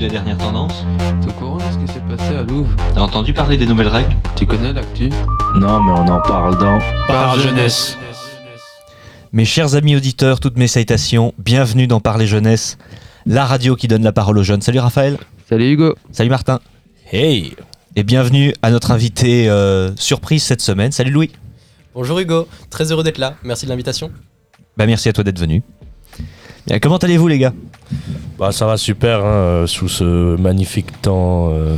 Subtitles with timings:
[0.00, 0.84] la dernière tendance
[1.20, 3.88] T'es au courant de ce qui s'est passé à Louvre T'as entendu parler des nouvelles
[3.88, 5.10] règles Tu connais l'actu
[5.56, 7.98] Non, mais on en parle dans Par jeunesse.
[9.32, 12.78] Mes chers amis auditeurs, toutes mes salutations, bienvenue dans Parler Jeunesse,
[13.26, 14.62] la radio qui donne la parole aux jeunes.
[14.62, 15.18] Salut Raphaël,
[15.48, 16.60] Salut Hugo salut Martin,
[17.12, 17.54] Hey
[17.94, 20.92] et bienvenue à notre invité euh, surprise cette semaine.
[20.92, 21.30] Salut Louis,
[21.94, 24.10] Bonjour Hugo, très heureux d'être là, merci de l'invitation.
[24.76, 25.62] bah merci à toi d'être venu.
[26.66, 27.52] Bien, comment allez-vous les gars?
[28.40, 31.76] Bah ça va super hein, euh, sous ce magnifique temps euh,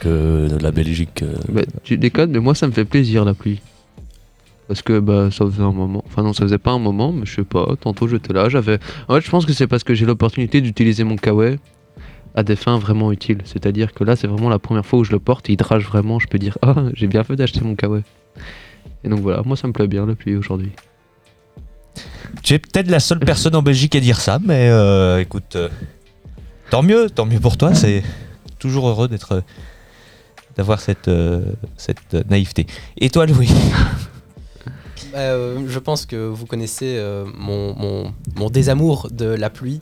[0.00, 1.22] que la Belgique.
[1.22, 3.60] euh, bah, Tu déconnes, mais moi ça me fait plaisir la pluie.
[4.66, 6.02] Parce que bah ça faisait un moment.
[6.06, 7.76] Enfin non, ça faisait pas un moment, mais je sais pas.
[7.78, 8.78] Tantôt j'étais là, j'avais.
[9.08, 11.58] En fait, je pense que c'est parce que j'ai l'opportunité d'utiliser mon kawaii
[12.34, 13.42] à des fins vraiment utiles.
[13.44, 16.18] C'est-à-dire que là, c'est vraiment la première fois où je le porte il drage vraiment.
[16.18, 18.04] Je peux dire, ah, j'ai bien fait d'acheter mon kawaii.
[19.04, 20.72] Et donc voilà, moi ça me plaît bien la pluie aujourd'hui.
[22.42, 25.68] Tu es peut-être la seule personne en Belgique à dire ça, mais euh, écoute, euh,
[26.70, 27.74] tant mieux, tant mieux pour toi.
[27.74, 28.02] C'est
[28.58, 29.40] toujours heureux d'être, euh,
[30.56, 31.42] d'avoir cette, euh,
[31.76, 32.66] cette naïveté.
[32.98, 33.50] Et toi Louis?
[35.12, 37.00] Bah, je pense que vous connaissez
[37.36, 39.80] mon, mon- mon désamour de la pluie,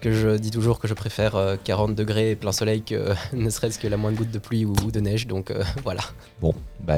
[0.00, 3.50] que je dis toujours que je préfère euh, 40 degrés et plein soleil que ne
[3.50, 5.52] serait-ce que la moindre goutte de pluie ou, ou de neige, donc
[5.84, 6.02] voilà.
[6.40, 6.94] Bon, bah.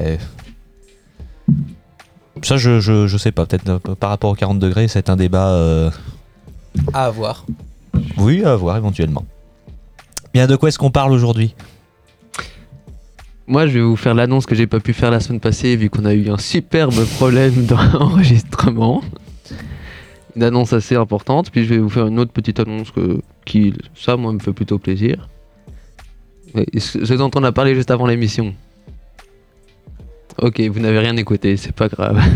[2.42, 3.46] Ça, je, je, je sais pas.
[3.46, 5.48] Peut-être euh, par rapport aux 40 degrés, c'est un débat.
[5.50, 5.90] euh,
[6.92, 7.44] À avoir.
[8.18, 9.24] Oui, à voir éventuellement.
[10.34, 11.54] Bien, de quoi est-ce qu'on parle aujourd'hui?
[13.46, 15.88] Moi, je vais vous faire l'annonce que j'ai pas pu faire la semaine passée vu
[15.88, 19.02] qu'on a eu un superbe problème d'enregistrement.
[20.34, 21.50] Une annonce assez importante.
[21.50, 24.52] Puis je vais vous faire une autre petite annonce que, qui, ça, moi, me fait
[24.52, 25.28] plutôt plaisir.
[26.78, 28.54] Ce dont on a parlé juste avant l'émission.
[30.42, 32.18] Ok, vous n'avez rien écouté, c'est pas grave.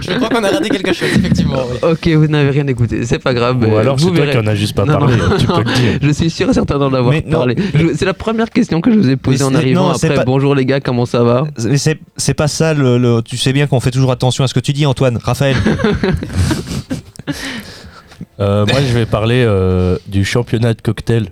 [0.00, 1.58] je crois qu'on a raté quelque chose, effectivement.
[1.70, 1.76] oui.
[1.82, 3.56] ok, vous n'avez rien écouté, c'est pas grave.
[3.58, 4.32] Ou mais alors c'est vous toi verrez.
[4.32, 5.36] qui en as juste pas Non, parlé, non.
[5.38, 5.98] tu peux le dire.
[6.00, 7.38] Je suis sûr et certain d'en avoir Mais non.
[7.38, 7.56] parlé.
[7.74, 9.88] Je- C'est la première question que je vous ai posée en c'est- arrivant.
[9.88, 12.72] non, c'est Après, pas- bonjour les gars, comment ça va Mais c'est c'est pas ça,
[12.72, 15.18] le, le- tu sais bien qu'on fait toujours attention à ce que tu dis, Antoine.
[15.22, 15.56] Raphaël
[18.40, 21.26] Euh, moi je vais parler euh, du championnat de cocktail.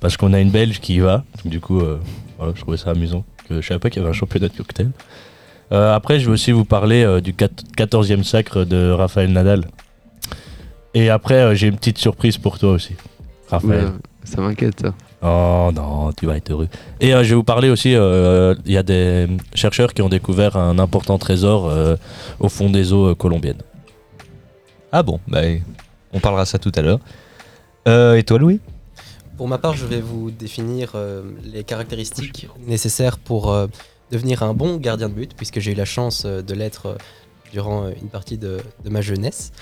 [0.00, 1.24] Parce qu'on a une Belge qui y va.
[1.42, 1.98] Donc, du coup, euh,
[2.38, 3.24] voilà, je trouvais ça amusant.
[3.48, 4.90] Que je savais pas qu'il y avait un championnat de cocktail.
[5.72, 9.64] Euh, après, je vais aussi vous parler euh, du quat- 14e sacre de Raphaël Nadal.
[10.94, 12.94] Et après, euh, j'ai une petite surprise pour toi aussi,
[13.48, 13.92] Raphaël.
[14.24, 14.94] Ça m'inquiète ça.
[15.22, 16.68] Oh non, tu vas être heureux.
[17.00, 20.08] Et euh, je vais vous parler aussi, euh, il y a des chercheurs qui ont
[20.08, 21.96] découvert un important trésor euh,
[22.40, 23.62] au fond des eaux euh, colombiennes.
[24.92, 25.40] Ah bon, bah,
[26.12, 27.00] on parlera ça tout à l'heure.
[27.88, 28.60] Euh, et toi, Louis?
[29.36, 33.66] Pour ma part, je vais vous définir euh, les caractéristiques nécessaires pour euh,
[34.10, 36.96] devenir un bon gardien de but, puisque j'ai eu la chance euh, de l'être
[37.52, 38.58] durant une partie de,
[38.90, 39.52] ma jeunesse,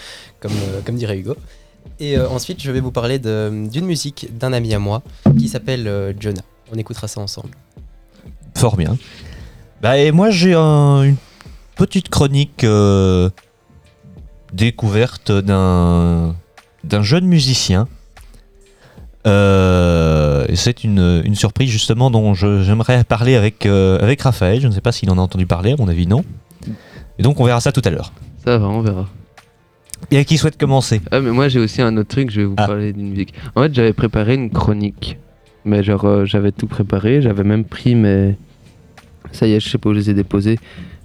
[0.40, 0.52] comme,
[0.96, 1.36] dirait Hugo.
[2.00, 5.02] Et ensuite, je vais vous parler d'une musique d'un ami à moi
[5.38, 6.40] qui s'appelle Jonah.
[6.72, 7.50] On écoutera ça ensemble.
[8.56, 8.96] Fort bien.
[9.82, 11.16] Bah, et moi, j'ai un- une
[11.76, 12.64] petite chronique
[14.54, 16.34] découverte d'un
[17.02, 17.86] jeune musicien.
[19.26, 24.60] Euh, c'est une, une surprise justement dont j'aimerais parler avec, euh, avec Raphaël.
[24.60, 26.24] Je ne sais pas s'il en a entendu parler, à mon avis non.
[27.18, 28.12] Et donc on verra ça tout à l'heure.
[28.44, 29.08] Ça va, on verra.
[30.10, 31.00] Et à qui souhaite commencer?
[31.10, 32.66] Ah mais moi j'ai aussi un autre truc, je vais vous Ah.
[32.66, 33.32] parler d'une musique.
[33.54, 35.18] En fait j'avais préparé une chronique.
[35.64, 38.36] Mais genre euh, j'avais tout préparé, j'avais même pris mes...
[39.32, 40.58] Ça y est, je sais pas où je les ai déposés.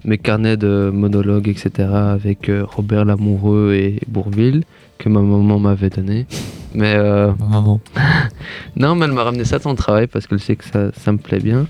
[0.04, 1.88] Mes carnets de monologues, etc.
[1.90, 4.64] avec Robert Lamoureux et Bourville,
[5.00, 6.28] que ma maman m'avait donné.
[6.76, 7.80] Mais euh, Maman.
[8.76, 11.12] non, mais elle m'a ramené ça de son travail parce qu'elle sait que ça, ça
[11.12, 11.66] me plaît bien.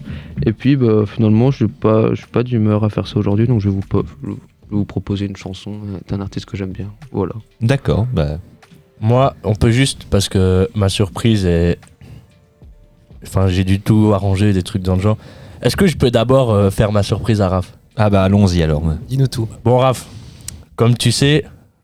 [0.45, 3.47] Et puis bah, finalement je suis pas, je suis pas d'humeur à faire ça aujourd'hui,
[3.47, 4.35] donc je vais vous, po- je vais
[4.72, 6.91] vous proposer une chanson euh, d'un artiste que j'aime bien.
[7.13, 7.34] Voilà.
[7.62, 8.07] D'accord.
[8.13, 8.39] Bah,
[9.00, 11.78] Moi, on peut juste, parce que ma surprise est...
[13.23, 15.18] Enfin, j'ai du tout arrangé, des trucs dans le genre.
[15.62, 17.73] Est-ce que je peux d'abord euh, faire ma surprise à Raph?
[17.97, 18.81] Ah bah allons-y alors.
[19.09, 19.47] Dis-nous tout.
[19.66, 20.07] Bon Raph,
[20.78, 21.44] comme tu sais,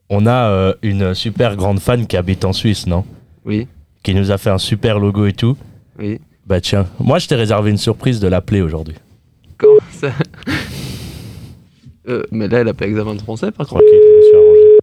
[0.10, 3.06] on a euh, une super grande fan qui habite en Suisse, non?
[3.46, 3.68] Oui,
[4.04, 5.58] Qui nous a fait un super logo et tout.
[6.00, 6.20] oui.
[6.48, 8.94] Bah tiens, moi je t'ai réservé une surprise de l'appeler aujourd'hui.
[9.58, 10.10] Comment ça?
[12.08, 13.82] Euh, Mais là, elle a pas examen de français, par contre.
[13.82, 14.78] Tranquille, je me suis arrangé.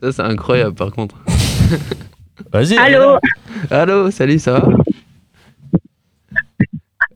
[0.00, 1.16] Ça, c'est incroyable, par contre.
[2.52, 2.76] Vas-y.
[2.76, 3.18] Allô,
[3.70, 4.68] Allô, salut, ça va?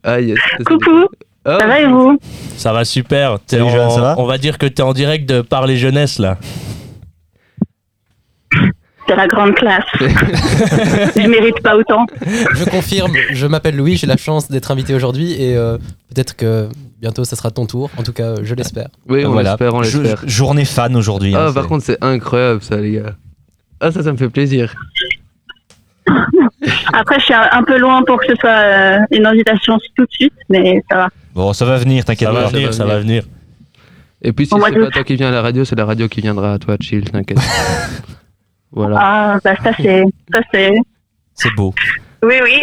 [0.02, 0.38] Ah, yes.
[0.66, 1.06] coucou,
[1.44, 2.18] Oh, ça va et vous
[2.56, 3.38] Ça va super.
[3.46, 5.76] T'es Salut, en- Jeanne, ça va On va dire que t'es en direct de Parler
[5.76, 6.38] Jeunesse là.
[9.08, 9.84] C'est la grande classe.
[10.00, 12.06] Je mérite pas autant.
[12.54, 15.76] Je confirme, je m'appelle Louis, j'ai la chance d'être invité aujourd'hui et euh,
[16.14, 16.68] peut-être que
[17.00, 17.90] bientôt ça sera ton tour.
[17.96, 18.88] En tout cas, je l'espère.
[19.08, 19.50] Oui, on voilà.
[19.50, 20.28] l'espère, on Jo- l'espère.
[20.28, 21.34] journée fan aujourd'hui.
[21.36, 23.14] Ah, hein, par c'est- contre, c'est incroyable, ça, les gars.
[23.80, 24.72] Ah, ça, ça me fait plaisir.
[26.92, 30.04] Après, je suis un, un peu loin pour que ce soit euh, une invitation tout
[30.04, 31.08] de suite, mais ça va.
[31.34, 32.46] Bon, ça va venir, t'inquiète Ça va pas.
[32.46, 33.24] va venir, ça va venir.
[34.22, 36.08] Et puis, si mois c'est pas toi qui viens à la radio, c'est la radio
[36.08, 37.38] qui viendra à toi, chill, t'inquiète.
[38.70, 38.98] voilà.
[39.00, 40.72] Ah, bah ça c'est, ça c'est.
[41.34, 41.74] C'est beau.
[42.22, 42.60] Oui, oui,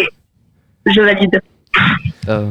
[0.93, 1.41] je valide.
[2.27, 2.43] Ah,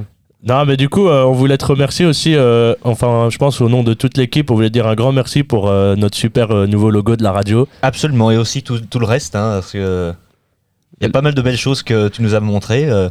[0.42, 3.68] Non, mais du coup, euh, on voulait te remercier aussi, euh, enfin, je pense au
[3.68, 6.66] nom de toute l'équipe, on voulait dire un grand merci pour euh, notre super euh,
[6.66, 7.66] nouveau logo de la radio.
[7.82, 10.12] Absolument, et aussi tout, tout le reste, hein, parce que
[11.00, 12.90] il y a pas mal de belles choses que tu nous as montrées.
[12.90, 13.08] euh,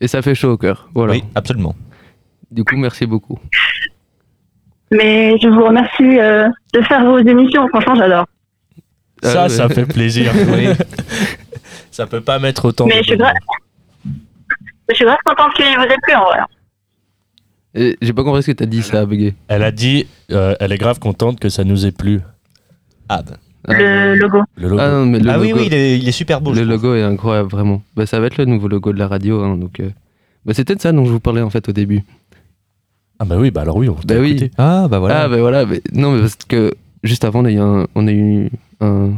[0.00, 0.88] Et ça fait chaud au cœur.
[0.94, 1.12] Voilà.
[1.12, 1.74] Oui, absolument.
[2.52, 3.38] Du coup, merci beaucoup.
[4.90, 7.66] Mais je vous remercie euh, de faire vos émissions.
[7.68, 8.26] Franchement, j'adore.
[9.22, 9.74] Ça, Ah, ça ouais.
[9.74, 10.32] fait plaisir.
[11.90, 13.32] ça peut pas mettre autant Mais de je suis bonheur.
[14.90, 16.38] Je suis grave contente qu'il vous ait plu en vrai.
[17.74, 19.34] Et J'ai pas compris ce que t'as dit, ça a bugué.
[19.48, 22.20] Elle a dit, euh, elle est grave contente que ça nous ait plu.
[23.08, 23.36] Ah, ben.
[23.68, 24.42] Ah, le logo.
[24.56, 24.82] Le logo.
[24.82, 26.52] ah non, mais le Ah oui, logo, oui, il est, il est super beau.
[26.52, 27.80] le logo est incroyable, vraiment.
[27.96, 29.42] Bah, ça va être le nouveau logo de la radio.
[29.42, 29.88] hein, donc, euh,
[30.44, 32.02] bah, C'était de ça dont je vous parlais en fait au début.
[33.22, 34.50] Ah bah oui, bah alors oui, on Bah oui.
[34.58, 35.22] Ah, bah voilà.
[35.22, 35.64] Ah, bah voilà.
[35.64, 36.72] mais- non, mais parce que
[37.04, 39.10] juste avant, on a eu, un- on a eu un-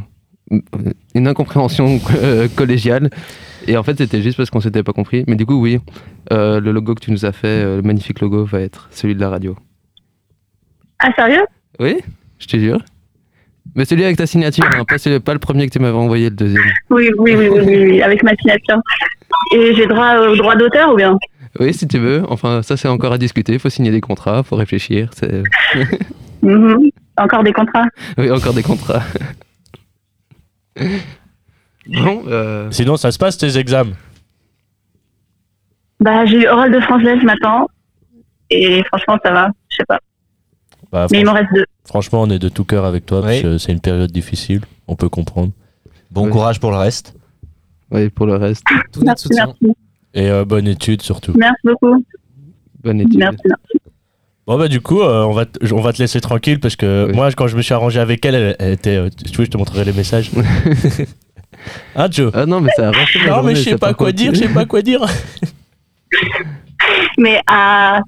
[1.15, 1.99] une incompréhension
[2.55, 3.09] collégiale.
[3.67, 5.25] Et en fait, c'était juste parce qu'on s'était pas compris.
[5.27, 5.79] Mais du coup, oui,
[6.35, 9.15] euh, le logo que tu nous as fait, euh, le magnifique logo, va être celui
[9.15, 9.57] de la radio.
[10.99, 11.47] Ah sérieux?
[11.81, 11.97] Oui,
[12.39, 12.81] je te jure.
[13.75, 16.29] Mais celui avec ta signature, hein, pas, celui- pas le premier que tu m'avais envoyé,
[16.29, 16.63] le deuxième.
[16.91, 18.77] oui, oui, oui, oui, oui, oui, avec ma signature.
[19.55, 21.17] Et j'ai droit au droit d'auteur ou bien?
[21.61, 22.25] Oui, si tu veux.
[22.29, 23.59] Enfin, ça, c'est encore à discuter.
[23.59, 25.11] faut signer des contrats, faut réfléchir.
[26.43, 26.91] Mhm.
[27.17, 27.87] Encore des contrats?
[28.19, 29.03] Oui, encore des contrats.
[31.87, 33.95] bon, euh, Sinon, ça se passe tes examens?
[36.01, 37.67] Bah j'ai eu oral de français ce matin.
[38.51, 39.49] Et franchement, ça va.
[39.71, 39.99] Je sais pas.
[40.93, 41.65] Bah, Mais il m'en reste deux.
[41.87, 44.97] franchement, on est de tout cœur avec toi, parce que c'est une période difficile, on
[44.97, 45.53] peut comprendre.
[46.11, 46.31] Bon Oui.
[46.31, 47.15] courage pour le reste.
[47.91, 49.47] oui, pour le reste, Tout notre Merci, soutien.
[49.63, 49.77] merci.
[50.15, 51.33] Et euh, bonne étude surtout.
[51.37, 52.05] Merci beaucoup.
[52.83, 53.19] bonne étude.
[53.19, 53.79] Merci, merci.
[54.47, 57.07] Bon bah du coup, euh, on, va te, on va te laisser tranquille, parce que
[57.09, 57.15] Oui.
[57.17, 58.97] moi, quand je me suis arrangé avec elle, elle, elle était...
[58.97, 60.31] euh, tu veux, je te montrerai les messages.
[61.97, 64.35] hein, Joe Ah non, mais ça a Non, journée, mais je sais pas quoi dire,
[64.35, 65.05] je sais pas quoi dire.
[67.17, 68.03] Mais ah,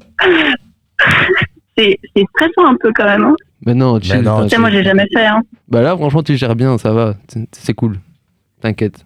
[1.79, 3.25] c'est c'est stressant un peu quand même.
[3.25, 3.35] Hein.
[3.65, 4.47] Mais non, chill, Mais non.
[4.47, 5.25] Tu moi, j'ai jamais fait.
[5.27, 5.43] Hein.
[5.69, 7.15] Bah là, franchement, tu gères bien, ça va.
[7.53, 7.99] C'est cool.
[8.61, 9.06] T'inquiète.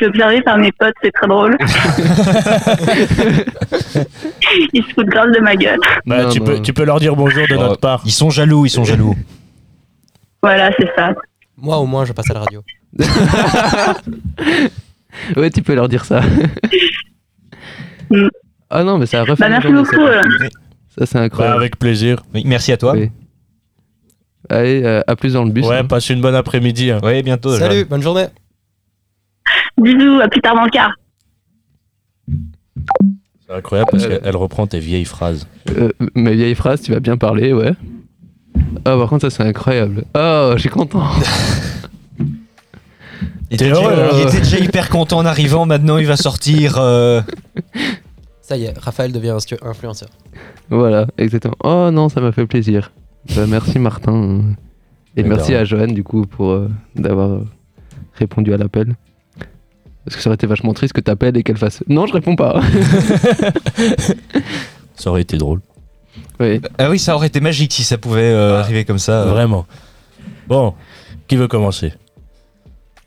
[0.00, 1.54] Je suis observée par mes potes, c'est très drôle.
[4.72, 5.78] Ils se foutent grave de ma gueule.
[6.06, 6.46] Bah, Non, tu, non.
[6.46, 8.00] Peux, tu peux leur dire bonjour de Oh, notre part.
[8.06, 9.14] Ils sont jaloux, ils sont jaloux.
[10.42, 11.12] Voilà, c'est ça.
[11.58, 12.62] Moi, au moins, je passe à la radio.
[15.36, 16.22] Ouais, tu peux leur dire ça.
[18.08, 18.28] Mm.
[18.70, 19.96] ah non, mais ça a refait Bah, merci journée, beaucoup.
[19.96, 20.00] ça.
[20.12, 20.22] euh.
[20.98, 21.56] Ça, c'est Bah, incroyable.
[21.58, 22.22] avec plaisir.
[22.34, 22.94] Oui, merci à toi.
[22.94, 23.10] Oui.
[24.48, 25.66] Allez, euh, à plus dans le bus.
[25.66, 25.84] Ouais, hein.
[25.84, 26.90] passe une bonne après-midi.
[26.90, 27.00] hein.
[27.02, 27.54] Oui, bientôt.
[27.56, 28.24] Salut, bonne journée.
[29.78, 30.90] Bisous, à plus tard dans le car.
[33.46, 34.18] C'est incroyable parce Euh.
[34.20, 35.46] qu'elle reprend tes vieilles phrases.
[35.76, 37.72] Euh, mes vieilles phrases, tu vas bien parler, ouais.
[38.84, 40.04] Ah, par contre, ça, c'est incroyable.
[40.16, 41.02] Oh, je suis content.
[43.52, 45.66] Il T'es était, déjà, heureux, hein il était déjà hyper content en arrivant.
[45.66, 46.76] Maintenant, il va sortir.
[46.78, 47.20] euh,
[48.42, 50.08] Ça y est, Raphaël devient influenceur.
[50.68, 51.56] Voilà, exactement.
[51.64, 52.92] Oh non, ça m'a fait plaisir.
[53.34, 54.40] Bah, merci Martin.
[55.16, 55.60] Et Mais merci rien.
[55.62, 57.40] à Joanne, du coup, pour euh, d'avoir
[58.14, 58.94] répondu à l'appel.
[60.10, 62.34] Parce que ça aurait été vachement triste que t'appelles et qu'elle fasse Non, je réponds
[62.34, 62.60] pas.
[64.96, 65.60] Ça aurait été drôle.
[66.40, 66.60] oui.
[66.78, 69.22] Ah oui, ça aurait été magique si ça pouvait euh, arriver comme ça.
[69.22, 69.30] euh.
[69.30, 69.66] Vraiment.
[70.48, 70.74] Bon,
[71.28, 71.92] qui veut commencer?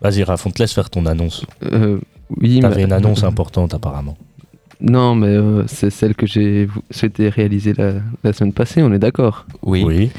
[0.01, 1.45] Vas-y, Raph, on te laisse faire ton annonce.
[1.71, 1.99] Euh,
[2.41, 4.17] oui, T'avais mais- une annonce importante apparemment.
[4.79, 7.93] Non, mais euh, c'est celle que j'ai souhaité réaliser la,
[8.23, 9.45] la semaine passée, on est d'accord?
[9.61, 10.09] Oui.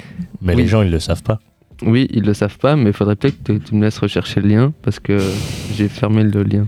[0.42, 0.62] Mais Oui.
[0.62, 1.40] les gens, ils le savent pas.
[1.82, 4.48] Oui, ils le savent pas, mais il faudrait peut-être que tu me laisses rechercher le
[4.48, 5.18] lien parce que
[5.74, 6.66] j'ai fermé le lien.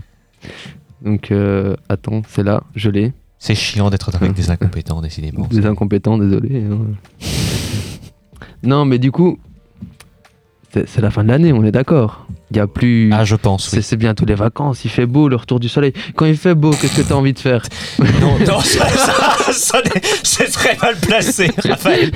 [1.01, 3.13] Donc, euh, attends, c'est là, je l'ai.
[3.39, 5.45] C'est chiant d'être avec des incompétents, décidément.
[5.47, 6.63] Des incompétents, désolé.
[6.63, 6.77] hein.
[8.63, 9.37] non, mais du coup,
[10.73, 12.25] c'est la fin de l'année, on est d'accord.
[12.51, 13.09] Il y a plus.
[13.13, 13.83] Ah, je pense, c'est oui.
[13.83, 15.93] c'est bientôt les vacances, il fait beau, le retour du soleil.
[16.15, 17.61] Quand il fait beau, qu'est-ce que tu as envie de faire?
[18.21, 19.81] Non, non, ça, ça, ça,
[20.23, 22.11] c'est très mal placé, Raphaël.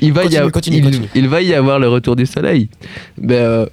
[0.00, 1.08] il va, y avoir, continue, il, continue.
[1.14, 2.68] il va y avoir le retour du soleil.
[3.16, 3.66] Ben, euh,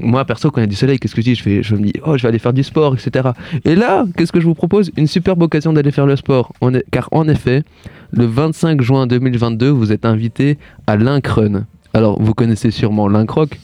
[0.00, 1.34] moi, perso, quand il y a du soleil, qu'est-ce que je dis?
[1.34, 3.30] Je, fais, je me dis, oh, je vais aller faire du sport, etc.
[3.64, 4.90] Et là, qu'est-ce que je vous propose?
[4.96, 6.52] Une superbe occasion d'aller faire le sport.
[6.60, 7.64] On est- car en effet,
[8.12, 11.66] le 25 juin 2022, vous êtes invité à l'Incrun.
[11.94, 13.58] Alors, vous connaissez sûrement l'Incroc,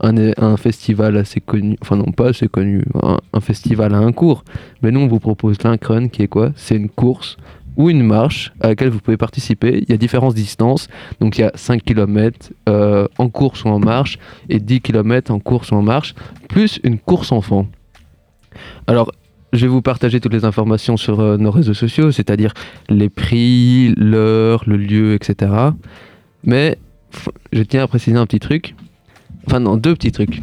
[0.00, 4.44] un, festival assez connu, enfin non pas assez connu, un, festival à un cours.
[4.82, 6.52] Mais nous, on vous propose l'Incrun, qui est quoi?
[6.56, 7.36] C'est une course
[7.76, 9.78] ou une marche à laquelle vous pouvez participer.
[9.82, 10.88] Il y a différentes distances,
[11.20, 15.38] donc il y a 5 km en course ou en marche et 10 km en
[15.38, 16.14] course ou en marche,
[16.48, 17.66] plus une course enfant.
[18.86, 19.12] Alors,
[19.52, 22.52] je vais vous partager toutes les informations sur euh, nos réseaux sociaux, c'est-à-dire
[22.88, 25.52] les prix, l'heure, le lieu, etc.
[26.44, 26.78] Mais
[27.52, 28.74] je tiens à préciser un petit truc.
[29.46, 30.42] Enfin non, deux petits trucs.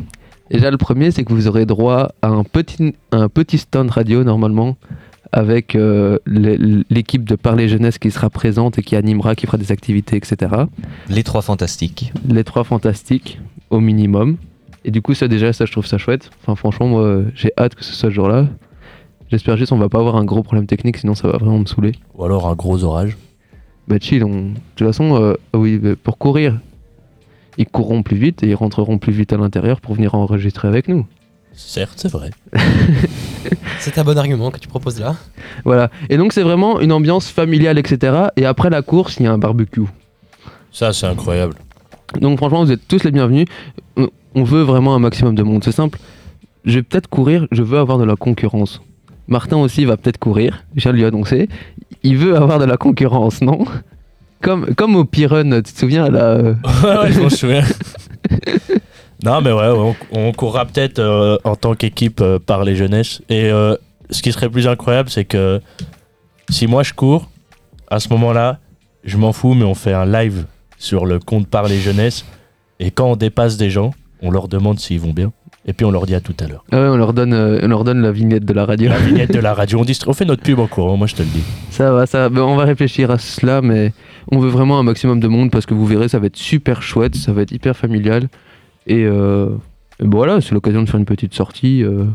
[0.52, 4.24] Déjà le premier, c'est que vous aurez droit à un petit, un petit stand radio
[4.24, 4.78] normalement
[5.32, 6.58] avec euh, l'é-
[6.90, 10.52] l'équipe de Parler Jeunesse qui sera présente et qui animera, qui fera des activités, etc.
[11.10, 12.14] Les trois fantastiques.
[12.30, 14.38] Les trois fantastiques au minimum.
[14.86, 16.30] Et du coup, ça déjà, ça je trouve ça chouette.
[16.44, 18.48] Enfin franchement, moi j'ai hâte que ce soit ce jour-là.
[19.32, 21.66] J'espère juste qu'on va pas avoir un gros problème technique, sinon ça va vraiment me
[21.66, 21.94] saouler.
[22.14, 23.18] Ou alors un gros orage.
[23.88, 24.50] Bah chill, on...
[24.50, 26.60] de toute façon, euh, ah oui, bah, pour courir,
[27.58, 30.88] ils courront plus vite et ils rentreront plus vite à l'intérieur pour venir enregistrer avec
[30.88, 31.06] nous.
[31.54, 32.32] Certes, c'est vrai.
[33.80, 35.16] C'est un bon argument que tu proposes là.
[35.64, 35.90] Voilà.
[36.10, 38.24] Et donc c'est vraiment une ambiance familiale, etc.
[38.36, 39.84] Et après la course, il y a un barbecue.
[40.72, 41.54] Ça, c'est incroyable.
[42.20, 43.46] Donc franchement, vous êtes tous les bienvenus.
[43.96, 45.64] On- On veut vraiment un maximum de monde.
[45.64, 46.00] C'est simple.
[46.66, 48.82] Je vais peut-être courir, je veux avoir de la concurrence.
[49.28, 51.50] Martin aussi va peut-être courir, je lui annoncer.
[52.04, 53.66] Il veut avoir de la concurrence, non?
[54.42, 56.54] Comme, comme au Pirun, tu te souviens là euh,
[56.84, 57.64] ouais, ouais, je m'en souviens.
[59.24, 63.22] non, mais ouais, on, on courra peut-être euh, en tant qu'équipe euh, par les jeunesses.
[63.30, 63.76] Et euh,
[64.12, 65.62] ce qui serait plus incroyable, c'est que
[66.50, 67.30] si moi je cours,
[67.90, 68.60] à ce moment-là,
[69.04, 70.46] je m'en fous, mais on fait un live
[70.78, 72.26] sur le compte par les jeunesses.
[72.80, 73.92] Et quand on dépasse des gens,
[74.22, 75.32] on leur demande s'ils vont bien.
[75.68, 76.64] Et puis on leur dit à tout à l'heure.
[76.72, 78.88] ah ouais, on, leur donne, euh, on leur donne la vignette de la radio.
[78.90, 81.16] La vignette de la radio, on, distri- on fait notre pub en courant, moi je
[81.16, 81.42] te le dis.
[81.72, 82.30] Ça va, ça va.
[82.30, 83.92] Ben, on va réfléchir à cela, mais
[84.32, 86.84] on veut vraiment un maximum de monde parce que vous verrez, ça va être super
[86.84, 88.28] chouette, ça va être hyper familial.
[88.86, 89.50] Et, euh,
[90.00, 92.06] et ben voilà, c'est l'occasion de faire une petite sortie euh,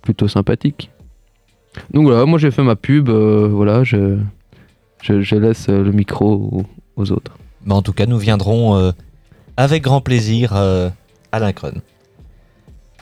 [0.00, 0.90] plutôt sympathique.
[1.92, 4.16] Donc voilà, moi j'ai fait ma pub, euh, voilà, je,
[5.02, 6.62] je, je laisse le micro aux,
[6.96, 7.32] aux autres.
[7.66, 8.92] Mais en tout cas, nous viendrons euh,
[9.58, 10.88] avec grand plaisir euh,
[11.32, 11.72] à l'Incron.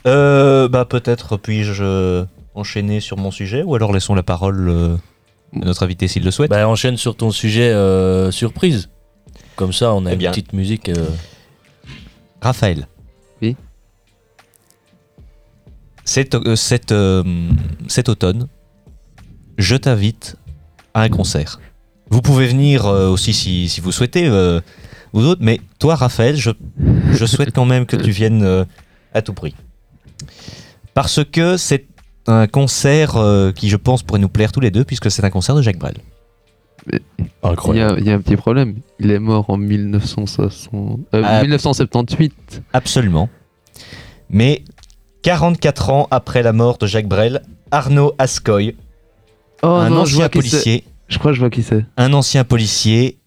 [0.07, 4.95] Euh, bah peut-être puis-je euh, enchaîner sur mon sujet ou alors laissons la parole euh,
[5.55, 6.49] à notre invité s'il le souhaite.
[6.49, 8.89] Bah, enchaîne sur ton sujet euh, surprise.
[9.55, 10.89] Comme ça, on a Eh une petite musique.
[10.89, 11.05] euh,
[12.41, 12.87] Raphaël.
[13.41, 13.55] Oui.
[16.03, 17.23] Cet, euh, cet, euh,
[17.87, 18.47] cet automne,
[19.59, 20.35] je t'invite
[20.95, 21.59] à un concert.
[22.09, 24.59] Vous pouvez venir euh, aussi si, si vous souhaitez, euh,
[25.13, 26.49] vous autres, mais toi, Raphaël, je,
[27.11, 28.65] je souhaite quand même que tu viennes euh,
[29.13, 29.55] à tout prix.
[30.93, 31.85] Parce que c'est
[32.27, 35.29] un concert euh, qui, je pense, pourrait nous plaire tous les deux, puisque c'est un
[35.29, 35.95] concert de Jacques Brel.
[36.91, 36.99] Il y,
[37.43, 37.97] incroyable.
[37.97, 41.41] a, il y a un petit problème, il est mort en 1960, euh, Ah.
[41.41, 42.61] 1978.
[42.73, 43.29] Absolument.
[44.29, 44.63] Mais
[45.21, 48.75] 44 ans après la mort de Jacques Brel, Arnaud Ascoy,
[49.63, 51.85] Oh un non, ancien policier, Je crois que je vois qui c'est.
[51.97, 53.19] un ancien policier,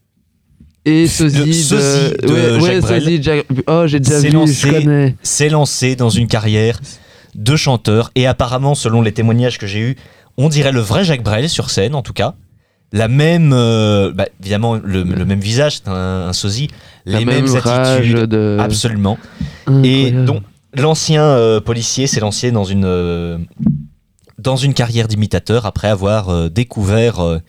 [0.86, 1.38] Et Sosie
[1.70, 3.02] de, de ouais, ouais, Jacques Brel.
[3.02, 5.16] Sosie de Jacques- Oh, j'ai déjà vu, lancé- je connais.
[5.22, 6.78] s'est lancé dans une carrière
[7.34, 9.96] de chanteur et apparemment, selon les témoignages que j'ai eus,
[10.36, 12.34] on dirait le vrai Jacques Brel sur scène en tout cas.
[12.92, 16.68] La même, euh, bah, évidemment, le, le même visage, c'est un, un sosie,
[17.06, 18.56] La les même mêmes attitudes, de.
[18.60, 19.18] absolument.
[19.82, 20.42] Et donc,
[20.74, 23.38] l'ancien euh, policier s'est lancé dans une, euh,
[24.38, 27.40] dans une carrière d'imitateur après avoir découvert,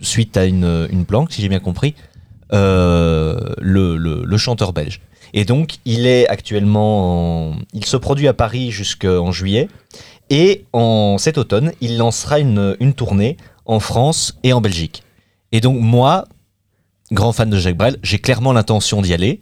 [0.00, 1.94] suite à une, une planque, si j'ai bien compris,
[2.50, 5.00] le, le- chanteur belge.
[5.34, 7.50] Et donc, il est actuellement.
[7.50, 9.68] en- Il se produit à Paris jusqu'en juillet.
[10.30, 13.36] Et en cet automne, il lancera une, une tournée
[13.66, 15.02] en France et en Belgique.
[15.52, 16.26] Et donc, moi,
[17.12, 19.40] grand fan de Jacques Brel, j'ai clairement l'intention d'y aller.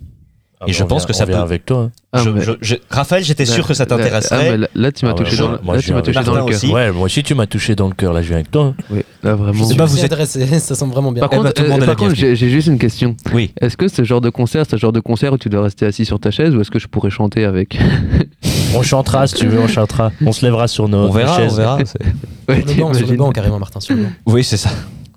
[0.66, 1.78] Ah et je pense vient- que ça peut- avec toi.
[1.78, 1.90] hein.
[2.12, 4.50] Ah, Je- mais- je- je- Raphaël, j'étais sûr que ça ah, t'intéresserait.
[4.50, 6.38] mais là, là, tu m'as Ah touché, dans, moi, là, tu m'as touché dans le
[6.40, 6.46] cœur.
[6.48, 6.66] aussi.
[6.68, 8.12] Ouais, moi aussi, tu m'as touché dans le cœur.
[8.12, 8.74] Là, je viens avec toi.
[8.78, 8.82] hein.
[8.90, 9.52] Oui, là vraiment.
[9.52, 11.20] Je sais Je pas, me vous êtes- ça semble vraiment bien.
[11.20, 12.36] Par Eh contre, ben, euh, contre, bienvenue.
[12.36, 13.16] j'ai juste une question.
[13.32, 13.52] Oui.
[13.60, 15.86] Est-ce que ce genre de concert, c'est ce genre de concert où tu dois rester
[15.86, 17.78] assis sur ta chaise ou est-ce que je pourrais chanter avec
[18.74, 20.10] On chantera si tu veux, on chantera.
[20.24, 21.52] On se lèvera sur nos, On verra, chaises.
[21.52, 21.78] on verra.
[21.86, 23.78] Sur le banc, carrément, Martin.
[24.26, 24.70] Oui, c'est ça.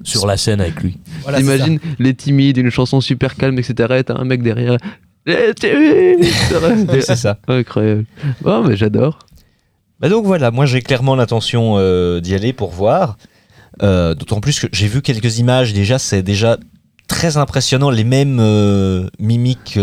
[0.03, 0.98] Sur la scène avec lui.
[1.24, 3.96] Voilà, c'est T'imagines les timides, une chanson super calme, etc.
[4.00, 4.77] Et t'as un mec derrière.
[6.94, 7.38] Oui, c'est ça.
[7.48, 8.06] Incroyable.
[8.46, 9.20] Oh, mais j'adore.
[10.00, 13.18] Bah donc voilà, moi j'ai clairement l'intention euh, d'y aller pour voir.
[13.84, 16.58] Euh, D'autant plus que j'ai vu quelques images déjà, c'est déjà
[17.08, 19.78] très impressionnant, les mêmes euh, mimiques,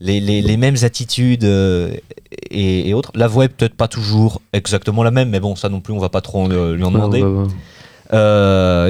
[0.00, 3.10] les, les- les mêmes attitudes et, et autres.
[3.14, 5.98] La voix est peut-être pas toujours exactement la même, mais bon, ça non plus, on
[5.98, 7.20] va pas trop lui en demander.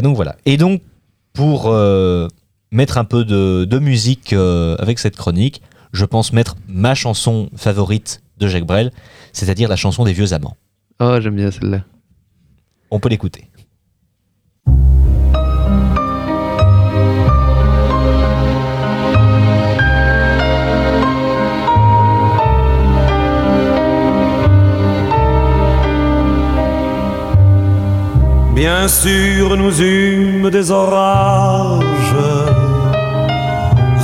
[0.02, 0.37] Donc voilà.
[0.44, 0.82] Et donc,
[1.32, 1.73] pour
[2.70, 5.62] mettre un peu de, musique euh, avec cette chronique.
[5.92, 8.92] Je pense mettre ma chanson favorite de Jacques Brel,
[9.32, 10.56] c'est-à-dire la chanson des vieux amants.
[11.00, 11.84] Oh, j'aime bien celle-là.
[12.90, 13.46] On peut l'écouter.
[28.54, 32.14] Bien sûr, nous eûmes des orages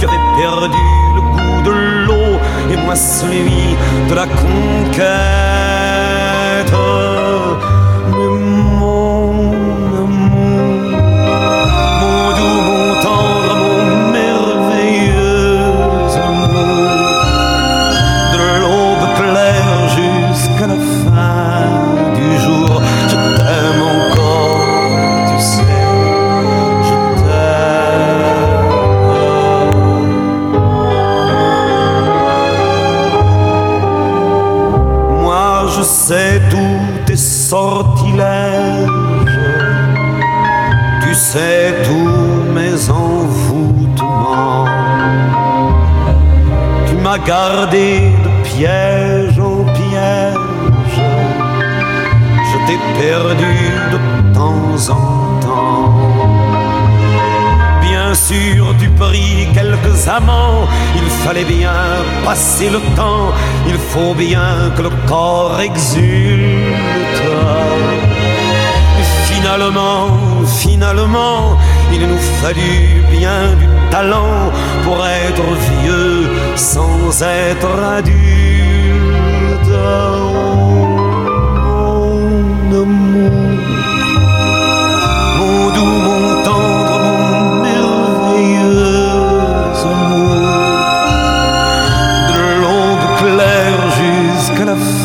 [0.00, 0.78] tu avais perdu
[1.14, 1.70] le goût de
[2.06, 2.40] l'eau
[2.72, 3.76] et moi celui
[4.08, 5.59] de la conquête.
[47.26, 50.34] Gardé de piège en piège.
[52.48, 53.54] Je t'ai perdu
[53.92, 56.40] de temps en temps.
[57.82, 60.66] Bien sûr, tu pris quelques amants.
[60.96, 61.72] Il fallait bien
[62.24, 63.32] passer le temps.
[63.68, 66.80] Il faut bien que le corps exulte.
[69.30, 70.08] Finalement,
[70.46, 71.56] finalement,
[71.92, 74.50] il nous fallut bien du talent
[74.84, 78.20] pour être vieux sans être adulte.
[81.62, 83.32] Mon amour,
[85.38, 89.08] mon doux, mon tendre, mon merveilleux
[89.92, 90.40] amour,
[92.30, 94.99] de l'aube claire jusqu'à la fin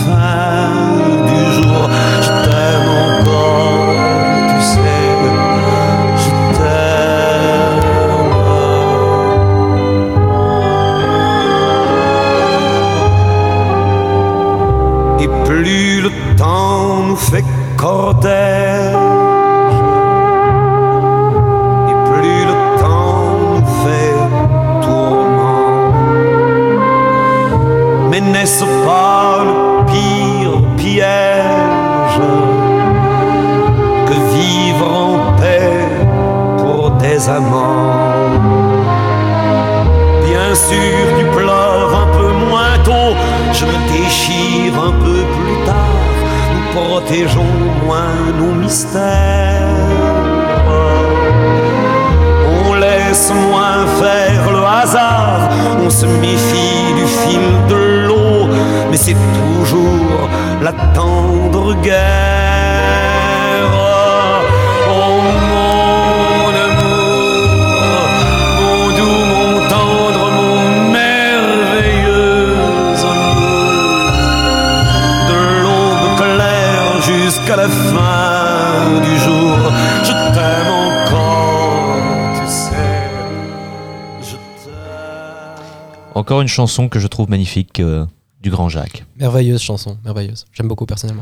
[86.25, 88.03] Encore une chanson que je trouve magnifique euh,
[88.41, 89.05] du Grand Jacques.
[89.19, 90.45] Merveilleuse chanson, merveilleuse.
[90.53, 91.21] J'aime beaucoup personnellement.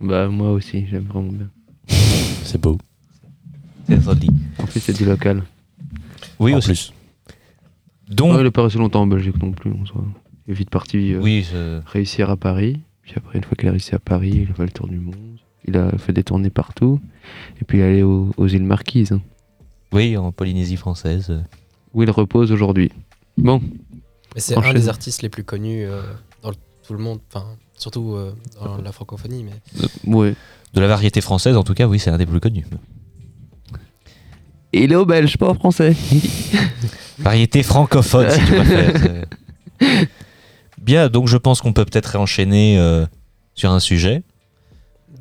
[0.00, 1.48] Bah, moi aussi, j'aime vraiment bien.
[2.44, 2.78] C'est beau.
[3.86, 4.30] C'est joli.
[4.58, 5.42] En plus, c'est du local.
[6.38, 6.68] Oui, En aussi.
[6.68, 6.92] plus.
[8.08, 9.70] Donc, Ouais, il est pas resté longtemps en Belgique non plus.
[9.70, 10.02] En soi.
[10.46, 12.80] Il est vite parti euh, oui, je- réussir à Paris.
[13.02, 14.98] Puis après, une fois qu'il a réussi à Paris, il a fait le tour du
[14.98, 15.14] monde.
[15.66, 17.00] Il a fait des tournées partout.
[17.60, 19.18] Et puis il est allé aux, aux îles Marquises,
[19.92, 21.42] oui, en Polynésie française.
[21.92, 22.90] où il repose aujourd'hui.
[23.36, 23.60] Bon,
[24.34, 26.02] Mais c'est un des artistes les plus connus euh,
[26.42, 29.44] dans le- tout le monde, enfin, surtout euh, dans la francophonie.
[29.44, 30.34] Mais ouais.
[30.74, 32.66] De la variété française, en tout cas, oui, c'est un des plus connus.
[34.72, 35.94] Et il est au belge, pas au français.
[37.18, 39.24] Variété francophone, si tu préfères.
[40.80, 43.04] Bien, donc je pense qu'on peut peut-être enchaîner euh,
[43.54, 44.22] sur un sujet.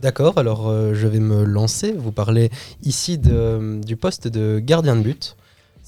[0.02, 1.92] D'accord, alors euh, je vais me lancer.
[1.92, 2.50] Vous parlez
[2.84, 5.36] ici de- du poste de gardien de but.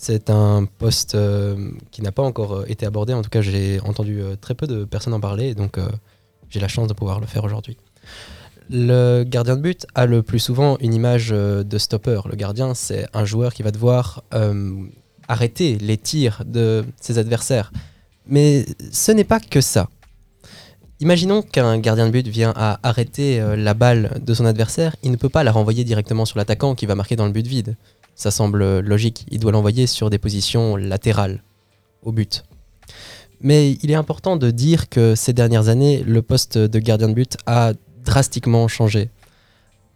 [0.04, 3.14] C'est un poste euh, qui n'a pas encore euh, été abordé.
[3.14, 5.80] En tout cas, j'ai entendu euh, très peu de personnes en parler, donc
[6.50, 7.78] j'ai la chance de pouvoir le faire aujourd'hui.
[8.70, 12.20] Le gardien de but a le plus souvent une image de stopper.
[12.30, 14.24] Le gardien, c'est un joueur qui va devoir
[15.30, 17.72] arrêter les tirs de ses adversaires.
[18.28, 19.88] Mais ce n'est pas que ça.
[21.00, 25.18] Imaginons qu'un gardien de but vient à arrêter la balle de son adversaire, il ne
[25.18, 27.78] peut pas la renvoyer directement sur l'attaquant qui va marquer dans le but vide.
[28.16, 31.44] Ça semble logique, il doit l'envoyer sur des positions latérales
[32.04, 32.44] au but.
[33.42, 37.14] Mais il est important de dire que ces dernières années, le poste de gardien de
[37.14, 37.74] but a
[38.04, 39.10] drastiquement changé.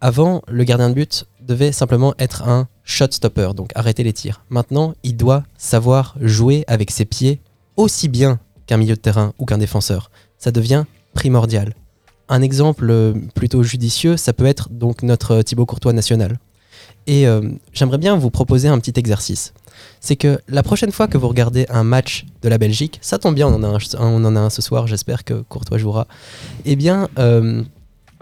[0.00, 4.44] Avant, le gardien de but devait simplement être un shot stopper, donc arrêter les tirs.
[4.50, 7.40] Maintenant, il doit savoir jouer avec ses pieds
[7.76, 10.10] aussi bien qu'un milieu de terrain ou qu'un défenseur.
[10.36, 11.74] Ça devient primordial.
[12.28, 16.38] Un exemple plutôt judicieux, ça peut être donc notre Thibaut Courtois national.
[17.08, 17.40] Et euh,
[17.72, 19.54] j'aimerais bien vous proposer un petit exercice.
[19.98, 23.34] C'est que la prochaine fois que vous regardez un match de la Belgique, ça tombe
[23.34, 26.06] bien, on en a un, on en a un ce soir, j'espère que Courtois jouera.
[26.66, 27.62] Eh bien, euh,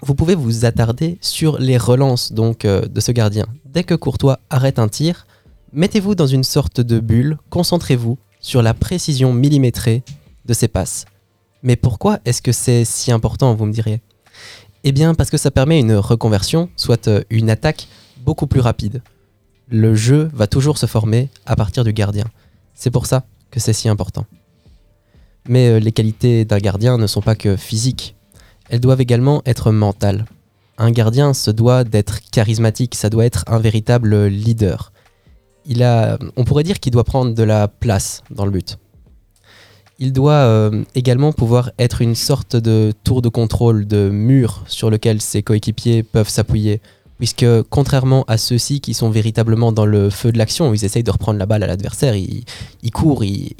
[0.02, 3.46] vous pouvez vous attarder sur les relances donc euh, de ce gardien.
[3.64, 5.26] Dès que Courtois arrête un tir,
[5.72, 10.04] mettez-vous dans une sorte de bulle, concentrez-vous sur la précision millimétrée
[10.44, 11.06] de ses passes.
[11.64, 14.00] Mais pourquoi est-ce que c'est si important, vous me diriez
[14.84, 17.88] Eh bien parce que ça permet une reconversion, soit une attaque
[18.26, 19.02] beaucoup plus rapide.
[19.68, 22.24] Le jeu va toujours se former à partir du gardien.
[22.74, 24.26] C'est pour ça que c'est si important.
[25.48, 28.16] Mais euh, les qualités d'un gardien ne sont pas que physiques,
[28.68, 30.26] elles doivent également être mentales.
[30.76, 34.92] Un gardien se doit d'être charismatique, ça doit être un véritable leader.
[35.64, 38.76] Il a, on pourrait dire qu'il doit prendre de la place dans le but.
[39.98, 44.90] Il doit euh, également pouvoir être une sorte de tour de contrôle, de mur sur
[44.90, 46.82] lequel ses coéquipiers peuvent s'appuyer.
[47.18, 51.10] Puisque contrairement à ceux-ci qui sont véritablement dans le feu de l'action, ils essayent de
[51.10, 52.44] reprendre la balle à l'adversaire, ils,
[52.92, 53.54] courent, ils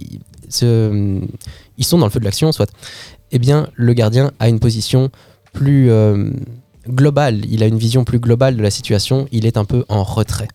[0.51, 2.71] sont dans le feu de l'action, soit.
[3.33, 5.11] Eh bien, le gardien a une position
[5.53, 6.31] plus euh,
[6.89, 10.05] globale, il a une vision plus globale de la situation, il est un peu en
[10.05, 10.49] retrait.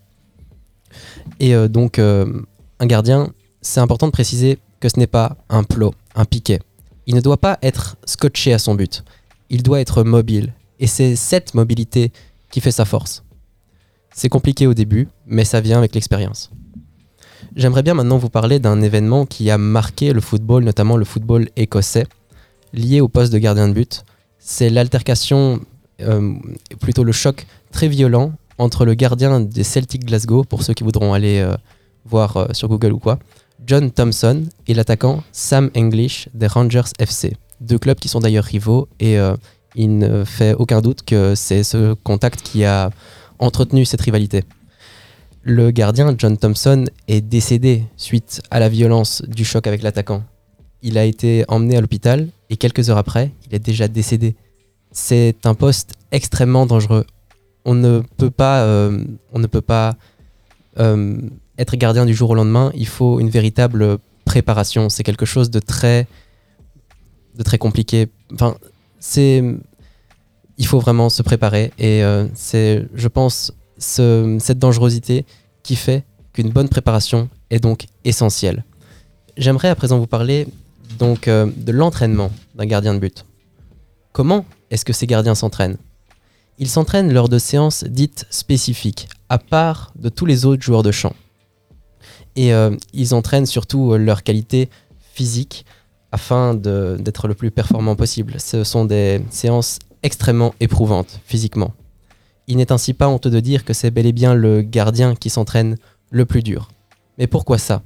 [1.40, 2.42] Et euh, donc, euh,
[2.80, 6.60] un gardien, c'est important de préciser que ce n'est pas un plot, un piquet.
[7.08, 9.04] Il ne doit pas être scotché à son but.
[9.50, 10.54] Il doit être mobile.
[10.80, 12.12] Et c'est cette mobilité
[12.52, 13.24] qui fait sa force.
[14.14, 16.52] C'est compliqué au début, mais ça vient avec l'expérience.
[17.56, 21.50] J'aimerais bien maintenant vous parler d'un événement qui a marqué le football, notamment le football
[21.56, 22.06] écossais,
[22.74, 24.04] lié au poste de gardien de but.
[24.38, 25.60] C'est l'altercation,
[26.02, 26.34] euh,
[26.80, 31.14] plutôt le choc très violent entre le gardien des Celtic Glasgow, pour ceux qui voudront
[31.14, 31.56] aller euh,
[32.06, 33.20] voir euh, sur Google ou quoi,
[33.66, 37.36] John Thompson et l'attaquant Sam English des Rangers FC.
[37.60, 39.20] Deux clubs qui sont d'ailleurs rivaux et
[39.76, 42.90] il ne fait aucun doute que c'est ce contact qui a
[43.40, 44.44] entretenu cette rivalité.
[45.44, 50.24] Le gardien John Thompson est décédé suite à la violence du choc avec l'attaquant.
[50.84, 54.36] Il a été emmené à l'hôpital et quelques heures après, il est déjà décédé.
[54.92, 57.06] C'est un poste extrêmement dangereux.
[57.66, 59.04] On ne peut pas, euh,
[60.80, 61.18] euh,
[61.58, 62.72] être gardien du jour au lendemain.
[62.76, 64.90] Il faut une véritable préparation.
[64.90, 66.08] C'est quelque chose de très,
[67.60, 68.10] compliqué.
[69.02, 69.44] C'est,
[70.58, 75.26] il faut vraiment se préparer et euh, c'est, je pense, ce- cette dangerosité
[75.64, 78.64] qui fait qu'une bonne préparation est donc essentielle.
[79.36, 80.48] J'aimerais à présent vous parler
[81.00, 83.26] donc euh, de l'entraînement d'un gardien de but.
[84.14, 85.78] Comment est-ce que ces gardiens s'entraînent?
[86.60, 90.92] Ils s'entraînent lors de séances dites spécifiques, à part de tous les autres joueurs de
[90.92, 91.16] champ.
[92.36, 94.70] Et euh, ils entraînent surtout leur qualité
[95.14, 95.66] physique
[96.12, 98.36] afin d'être le plus performant possible.
[98.40, 101.74] Ce sont des séances extrêmement éprouvantes physiquement.
[102.48, 105.30] Il n'est ainsi pas honteux de dire que c'est bel et bien le gardien qui
[105.30, 105.78] s'entraîne
[106.10, 106.70] le plus dur.
[107.18, 107.82] Mais pourquoi ça?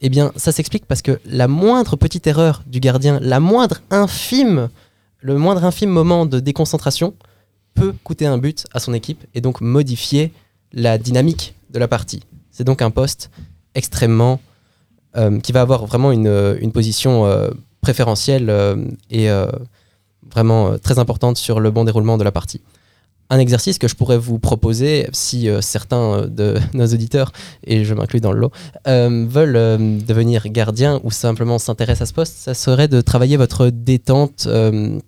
[0.00, 4.68] Eh bien, ça s'explique parce que la moindre petite erreur du gardien, la moindre infime,
[5.20, 7.14] le moindre infime moment de déconcentration
[7.74, 10.32] peut coûter un but à son équipe et donc modifier
[10.72, 12.22] la dynamique de la partie.
[12.50, 13.30] C'est donc un poste
[13.74, 14.40] extrêmement
[15.42, 18.76] qui va avoir vraiment une, euh, position euh, préférentielle euh,
[19.10, 19.46] et euh,
[20.30, 22.60] vraiment euh, très importante sur le bon déroulement de la partie.
[23.32, 27.32] Un exercice que je pourrais vous proposer si euh, certains euh, de nos auditeurs,
[27.64, 28.52] et je m'inclus dans le lot,
[28.88, 33.36] euh, veulent euh, devenir gardien ou simplement s'intéressent à ce poste, ça serait de travailler
[33.36, 34.98] votre détente euh,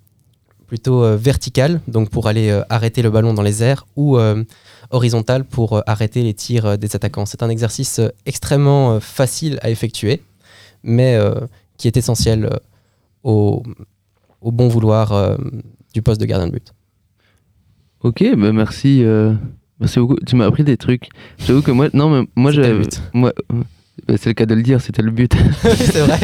[0.73, 4.43] plutôt euh, verticale, donc pour aller euh, arrêter le ballon dans les airs, ou euh,
[4.89, 7.27] horizontale pour arrêter les tirs des attaquants.
[7.27, 10.23] C'est un exercice extrêmement facile à effectuer,
[10.81, 11.19] mais
[11.77, 12.49] qui est essentiel
[13.21, 13.61] au,
[14.41, 15.37] au bon vouloir
[15.93, 16.73] du poste de gardien de but.
[18.01, 19.03] Ok, bah merci.
[19.79, 20.17] merci beaucoup.
[20.25, 21.09] Tu m'as appris des trucs.
[21.37, 22.81] J'avoue que moi, non, mais moi, j'avais.
[23.13, 23.31] Moi,
[24.07, 25.33] c'est le cas de le dire, c'était le but.
[25.63, 26.19] C'est vrai.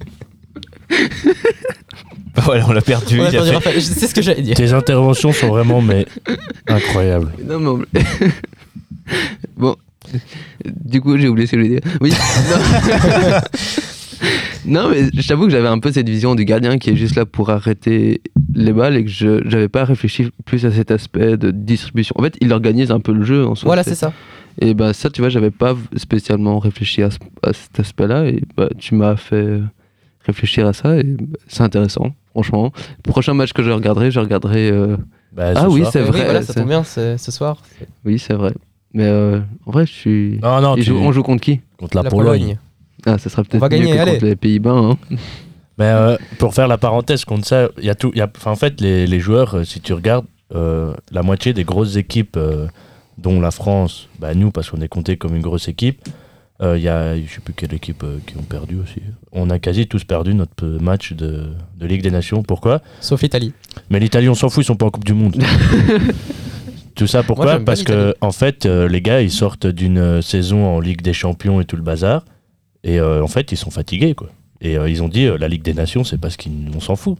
[2.34, 3.20] Bah voilà, on l'a perdu.
[3.20, 3.76] On a il a perdu fait- Raphaël.
[3.76, 4.56] Je sais ce que j'allais dire.
[4.56, 6.06] Tes interventions sont vraiment mais
[6.66, 7.32] incroyables.
[7.48, 7.84] non, mais on-
[9.56, 9.76] bon.
[10.84, 11.92] Du coup, j'ai oublié ce que je voulais dire.
[12.00, 12.10] Oui.
[12.50, 13.38] non.
[14.66, 17.16] Non, mais je t'avoue que j'avais un peu cette vision du gardien qui est juste
[17.16, 18.22] là pour arrêter
[18.54, 22.14] les balles et que je j'avais pas réfléchi plus à cet aspect de distribution.
[22.18, 23.66] En fait, il organise un peu le jeu en soi.
[23.66, 24.14] Voilà, c'est ça.
[24.62, 28.42] Et bah ça, tu vois, j'avais pas spécialement réfléchi à, ce- à cet aspect-là et
[28.56, 29.60] bah tu m'as fait
[30.26, 31.16] réfléchir à ça et
[31.48, 32.72] c'est intéressant, franchement.
[33.04, 34.70] Le prochain match que je regarderai, je regarderai.
[34.70, 34.96] euh,
[35.32, 36.24] Bah, ce Ah oui, c'est Oui, vrai.
[36.24, 37.62] voilà, ça tombe bien, c'est ce soir.
[38.04, 38.52] Oui, c'est vrai.
[38.92, 40.38] Mais euh, en vrai, je suis.
[40.42, 41.60] Non, non, Et tu joue- on joue contre qui?
[41.78, 42.58] Contre la, Pologne.
[43.06, 44.12] Ah, ça sera peut-être va mieux gagner, que allez.
[44.12, 44.70] contre les Pays-Bas.
[44.72, 44.96] hein.
[45.78, 48.12] Mais euh, pour faire la parenthèse contre ça, il y a tout.
[48.14, 51.52] il Y a, enfin, en fait, les, les joueurs, si tu regardes, euh, la moitié
[51.52, 52.68] des grosses équipes, euh,
[53.18, 56.00] dont la France, bah, nous, parce qu'on est compté comme une grosse équipe,
[56.62, 59.00] euh, il y a, je sais plus quelle équipe euh, qui ont perdu aussi.
[59.32, 62.42] On a quasi tous perdu notre euh, match de, de Ligue des Nations.
[62.42, 62.80] Pourquoi?
[63.00, 63.52] Sauf l'Italie.
[63.90, 65.36] Mais l'Italie, on s'en fout, ils sont pas en Coupe du Monde.
[66.94, 67.58] tout ça pourquoi?
[67.58, 71.12] Parce que, en fait, euh, les gars, ils sortent d'une euh, saison en Ligue des
[71.12, 72.24] Champions et tout le bazar.
[72.84, 74.28] Et euh, en fait, ils sont fatigués, quoi.
[74.60, 77.18] Et euh, ils ont dit, euh, la Ligue des Nations, c'est parce qu'on s'en fout.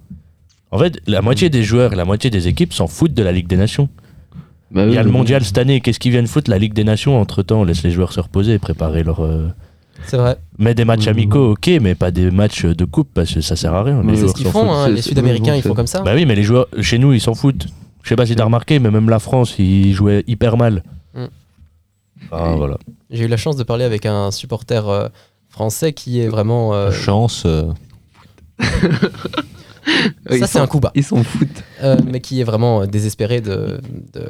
[0.70, 3.32] En fait, la moitié des joueurs et la moitié des équipes s'en foutent de la
[3.32, 3.88] Ligue des Nations.
[4.74, 5.80] Bah Il y a oui, le mondial cette année.
[5.80, 6.50] Qu'est-ce qu'ils viennent foutre?
[6.50, 9.20] La Ligue des Nations, entre-temps, on laisse les joueurs se reposer et préparer leur.
[9.24, 9.48] euh,
[10.06, 10.36] C'est vrai.
[10.58, 13.72] Mais des matchs amicaux, ok, mais pas des matchs de coupe parce que ça sert
[13.72, 14.00] à rien.
[14.00, 15.74] Les Mais C'est joueurs ce qu'ils font, hein, C'est- les c'est- Sud-Américains, ils font c'est-
[15.76, 16.02] comme ça.
[16.02, 17.66] Bah oui, mais les joueurs chez nous, ils s'en foutent.
[18.02, 20.82] Je sais pas si t'as remarqué, mais même la France, ils jouaient hyper mal.
[21.14, 21.22] Mm.
[21.22, 22.76] Et- voilà.
[23.10, 25.08] J'ai eu la chance de parler avec un supporter euh,
[25.48, 26.74] français qui est vraiment.
[26.74, 27.46] euh, Chance.
[30.38, 30.92] ça, c'est un coup bas.
[30.94, 31.62] Ils s'en foutent.
[31.82, 33.80] Euh, mais qui est vraiment euh, désespéré de,
[34.12, 34.28] de-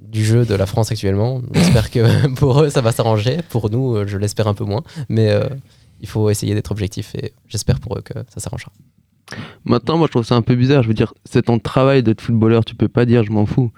[0.00, 1.42] du jeu de la France actuellement.
[1.54, 3.38] J'espère que pour eux, ça va s'arranger.
[3.48, 4.82] Pour nous, euh, je l'espère un peu moins.
[5.08, 5.48] Mais euh,
[6.00, 8.72] il faut essayer d'être objectif et j'espère pour eux que ça s'arrangera.
[9.64, 10.82] Maintenant, moi, je trouve ça un peu bizarre.
[10.82, 12.64] Je veux dire, c'est ton travail d'être footballeur.
[12.64, 13.70] Tu peux pas dire je m'en fous.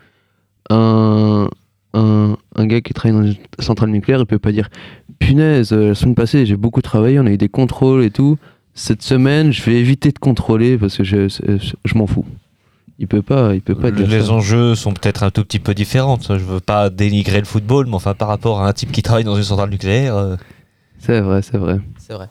[0.70, 1.48] Un,
[1.94, 4.68] un, un gars qui travaille dans une centrale nucléaire, il peut pas dire
[5.18, 8.38] punaise, la semaine passée, j'ai beaucoup travaillé, on a eu des contrôles et tout.
[8.82, 12.24] Cette semaine, je vais éviter de contrôler parce que je, je m'en fous.
[12.98, 14.32] Il peut pas, il peut pas dire les ça.
[14.32, 16.18] enjeux sont peut-être un tout petit peu différents.
[16.18, 19.24] Je veux pas dénigrer le football, mais enfin par rapport à un type qui travaille
[19.24, 20.36] dans une centrale nucléaire, euh,
[20.98, 21.78] C'est vrai, c'est vrai.
[21.98, 22.30] C'est vrai.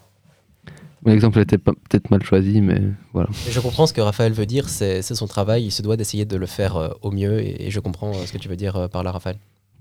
[1.05, 2.81] L'exemple était pas- peut-être mal choisi, mais
[3.13, 3.29] voilà.
[3.49, 4.69] Je comprends ce que Raphaël veut dire.
[4.69, 5.65] C'est c'est son travail.
[5.65, 7.39] Il se doit d'essayer de le faire euh, au mieux.
[7.41, 9.37] Et, et je comprends euh, ce que tu veux dire euh, par là, Raphaël.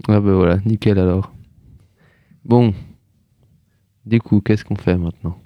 [0.06, 1.32] Ah ben voilà, nickel alors.
[2.44, 2.74] Bon.
[4.04, 5.36] Du coup, qu'est-ce qu'on fait maintenant?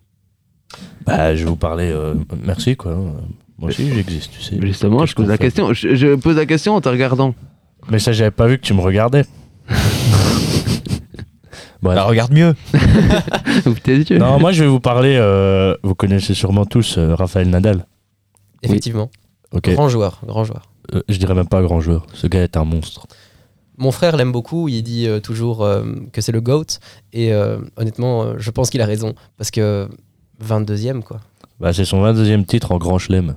[1.07, 1.91] Bah, je vais vous parler.
[1.93, 2.95] euh, merci, quoi.
[3.59, 4.59] Moi aussi, j'existe, tu sais.
[4.61, 5.73] Justement, je pose la question.
[5.73, 7.35] Je, je pose la question en te regardant.
[7.91, 9.25] Mais ça, j'avais pas vu que tu me regardais.
[11.83, 11.97] Bref.
[11.97, 12.55] bah, regarde mieux.
[13.67, 14.19] Ouvre tes yeux.
[14.19, 15.17] non, moi, je vais vous parler.
[15.19, 17.87] euh, vous connaissez sûrement tous euh, Raphaël Nadal.
[18.63, 19.11] Effectivement.
[19.53, 19.71] Ok.
[19.71, 20.21] Grand joueur.
[20.25, 20.63] Grand joueur.
[20.95, 22.07] Euh, je dirais même pas grand joueur.
[22.15, 23.07] Ce gars est un monstre.
[23.79, 26.79] Mon frère l'aime beaucoup, il dit euh, toujours euh, que c'est le GOAT.
[27.13, 29.15] Et euh, honnêtement, euh, je pense qu'il a raison.
[29.37, 29.89] Parce que
[30.43, 31.21] 22e, quoi.
[31.61, 33.35] Bah, c'est son 22e titre en Grand Chelem.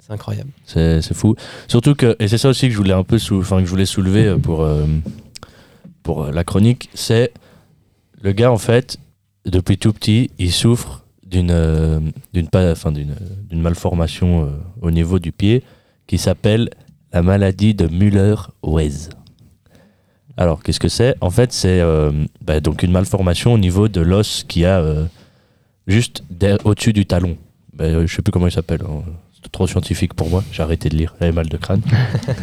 [0.00, 0.50] C'est incroyable.
[0.64, 1.34] C'est c'est fou.
[1.66, 3.84] Surtout que, et c'est ça aussi que je voulais un peu sou- que je voulais
[3.86, 4.84] soulever euh, pour, euh,
[6.02, 7.32] pour euh, la chronique, c'est
[8.22, 8.96] le gars en fait,
[9.44, 12.00] depuis tout petit, il souffre d'une euh,
[12.32, 13.14] d'une enfin, d'une
[13.48, 14.48] d'une malformation euh,
[14.80, 15.62] au niveau du pied
[16.06, 16.70] qui s'appelle
[17.12, 19.10] la maladie de Müller-Wes.
[20.36, 21.16] Alors, qu'est-ce que c'est?
[21.20, 24.78] En fait, c'est euh, bah, donc une malformation au niveau de l'os qui a
[25.88, 26.22] juste
[26.64, 27.36] au-dessus du talon.
[27.74, 28.82] Bah, euh, je sais plus comment il s'appelle.
[28.84, 29.02] hein.
[29.42, 30.42] C'est trop scientifique pour moi.
[30.52, 31.14] J'ai arrêté de lire.
[31.20, 31.80] J'avais mal de crâne.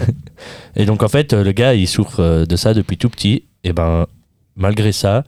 [0.76, 3.44] et donc, en fait, euh, le gars, il souffre euh, de ça depuis tout petit.
[3.64, 4.08] Et ben,
[4.56, 5.24] malgré ça,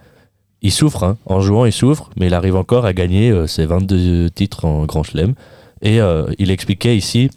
[0.61, 1.03] il souffre.
[1.03, 1.17] hein.
[1.25, 2.09] En jouant, il souffre.
[2.17, 5.33] Mais il arrive encore à gagner euh, ses 22 titres en Grand Chelem.
[5.81, 7.29] Et euh, il expliquait ici.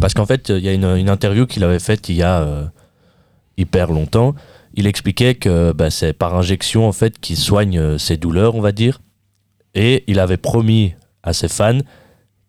[0.00, 2.42] Parce qu'en fait, il y a une, une interview qu'il avait faite il y a
[2.42, 2.64] euh,
[3.56, 4.36] hyper longtemps.
[4.74, 8.70] Il expliquait que bah, c'est par injection en fait qu'il soigne ses douleurs, on va
[8.70, 9.00] dire.
[9.74, 11.78] Et il avait promis à ses fans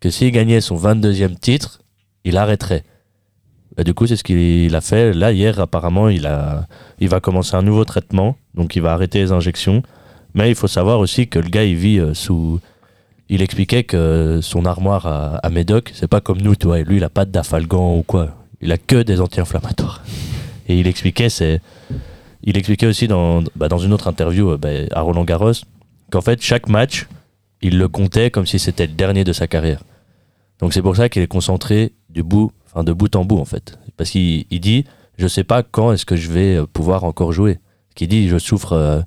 [0.00, 1.80] que s'il gagnait son 22e titre,
[2.24, 2.84] il arrêterait.
[3.76, 5.12] Bah, du coup, c'est ce qu'il a fait.
[5.12, 6.66] Là, hier, apparemment, il, a,
[6.98, 8.36] il va commencer un nouveau traitement.
[8.54, 9.82] Donc, il va arrêter les injections.
[10.34, 12.60] Mais il faut savoir aussi que le gars, il vit euh, sous.
[13.28, 16.80] Il expliquait que son armoire à, Médoc, c'est pas comme nous, tu vois.
[16.80, 18.28] Lui, il a pas d'afalgan ou quoi.
[18.60, 20.02] Il a que des anti-inflammatoires.
[20.68, 21.60] Et il expliquait, c'est.
[22.44, 25.52] Il expliquait aussi dans, bah, dans une autre interview euh, bah, à Roland Garros
[26.12, 27.08] qu'en fait, chaque match,
[27.62, 29.82] il le comptait comme si c'était le dernier de sa carrière.
[30.60, 33.44] Donc c'est pour ça qu'il est concentré du bout, enfin de bout en bout en
[33.44, 33.78] fait.
[33.96, 34.84] Parce qu'il il dit,
[35.16, 37.58] je sais pas quand est-ce que je vais euh, pouvoir encore jouer.
[37.94, 39.04] Qu'il dit, je souffre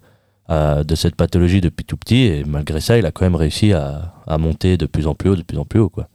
[0.49, 3.71] euh, de cette pathologie depuis tout petit et malgré ça, il a quand même réussi
[3.71, 6.07] à, monter de plus en plus haut, de plus en plus haut quoi.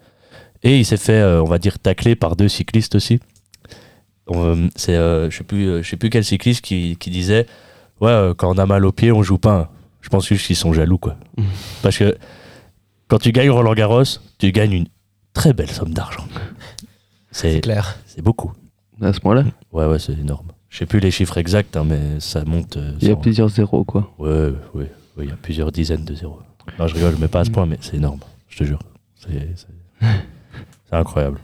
[0.62, 3.20] Et il s'est fait, euh, on va dire, tacler par deux cyclistes aussi.
[4.76, 7.46] C'est, je sais sais plus quel cycliste qui, qui disait,
[8.00, 9.72] ouais, quand on a mal au pied, on joue pas.
[10.00, 11.16] Je pense juste qu'ils sont jaloux quoi.
[11.82, 12.16] Parce que
[13.08, 14.02] quand tu gagnes Roland Garros,
[14.38, 14.86] tu gagnes une
[15.32, 16.26] très belle somme d'argent.
[17.30, 17.98] C'est clair.
[18.06, 18.52] c'est beaucoup.
[19.00, 20.48] À ce moment-là, Ouais, ouais, c'est énorme.
[20.68, 22.76] Je sais plus les chiffres exacts, hein, mais ça monte.
[22.76, 24.12] euh, il y a sans- plusieurs zéros, quoi.
[24.18, 24.28] Ouais,
[24.74, 26.38] ouais, ouais, il y a plusieurs dizaines de zéros.
[26.78, 28.78] Non, je rigole, mais pas à ce point, mais c'est énorme, je te jure.
[29.18, 29.30] C'est
[30.92, 31.40] incroyable.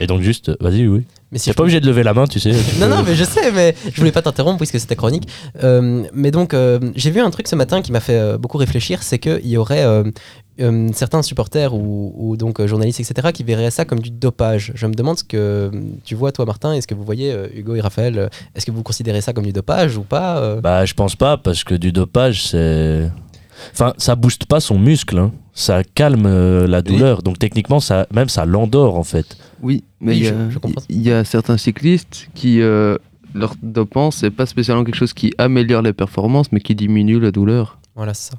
[0.00, 1.04] Et donc, juste, vas-y, oui.
[1.34, 2.52] Mais si T'es je pas obligé de lever la main, tu sais.
[2.52, 5.26] tu Non, peux- non, mais je sais, mais je voulais pas t'interrompre puisque c'était chronique.
[5.64, 8.56] Euh, mais donc, euh, j'ai vu un truc ce matin qui m'a fait euh, beaucoup
[8.56, 9.84] réfléchir, c'est qu'il y aurait
[10.92, 14.70] certains supporters ou, ou donc journalistes, etc., qui verraient ça comme du dopage.
[14.76, 15.72] Je me demande ce que
[16.04, 19.20] tu vois, toi, Martin, est-ce que vous voyez, Hugo et Raphaël, est-ce que vous considérez
[19.20, 23.10] ça comme du dopage ou pas Bah, je pense pas, parce que du dopage, c'est.
[23.72, 25.32] Enfin, ça booste pas son muscle, hein.
[25.52, 27.22] ça calme euh, la douleur.
[27.22, 29.36] Donc, techniquement, ça, même ça l'endort, en fait.
[29.62, 30.82] Oui, mais Oui, il y, je- a- je comprends.
[30.88, 32.96] il y a certains cyclistes qui, euh,
[33.34, 37.30] leur dopant, c'est pas spécialement quelque chose qui améliore les performances, mais qui diminue la
[37.30, 37.78] douleur.
[37.96, 38.38] Voilà, c'est ça.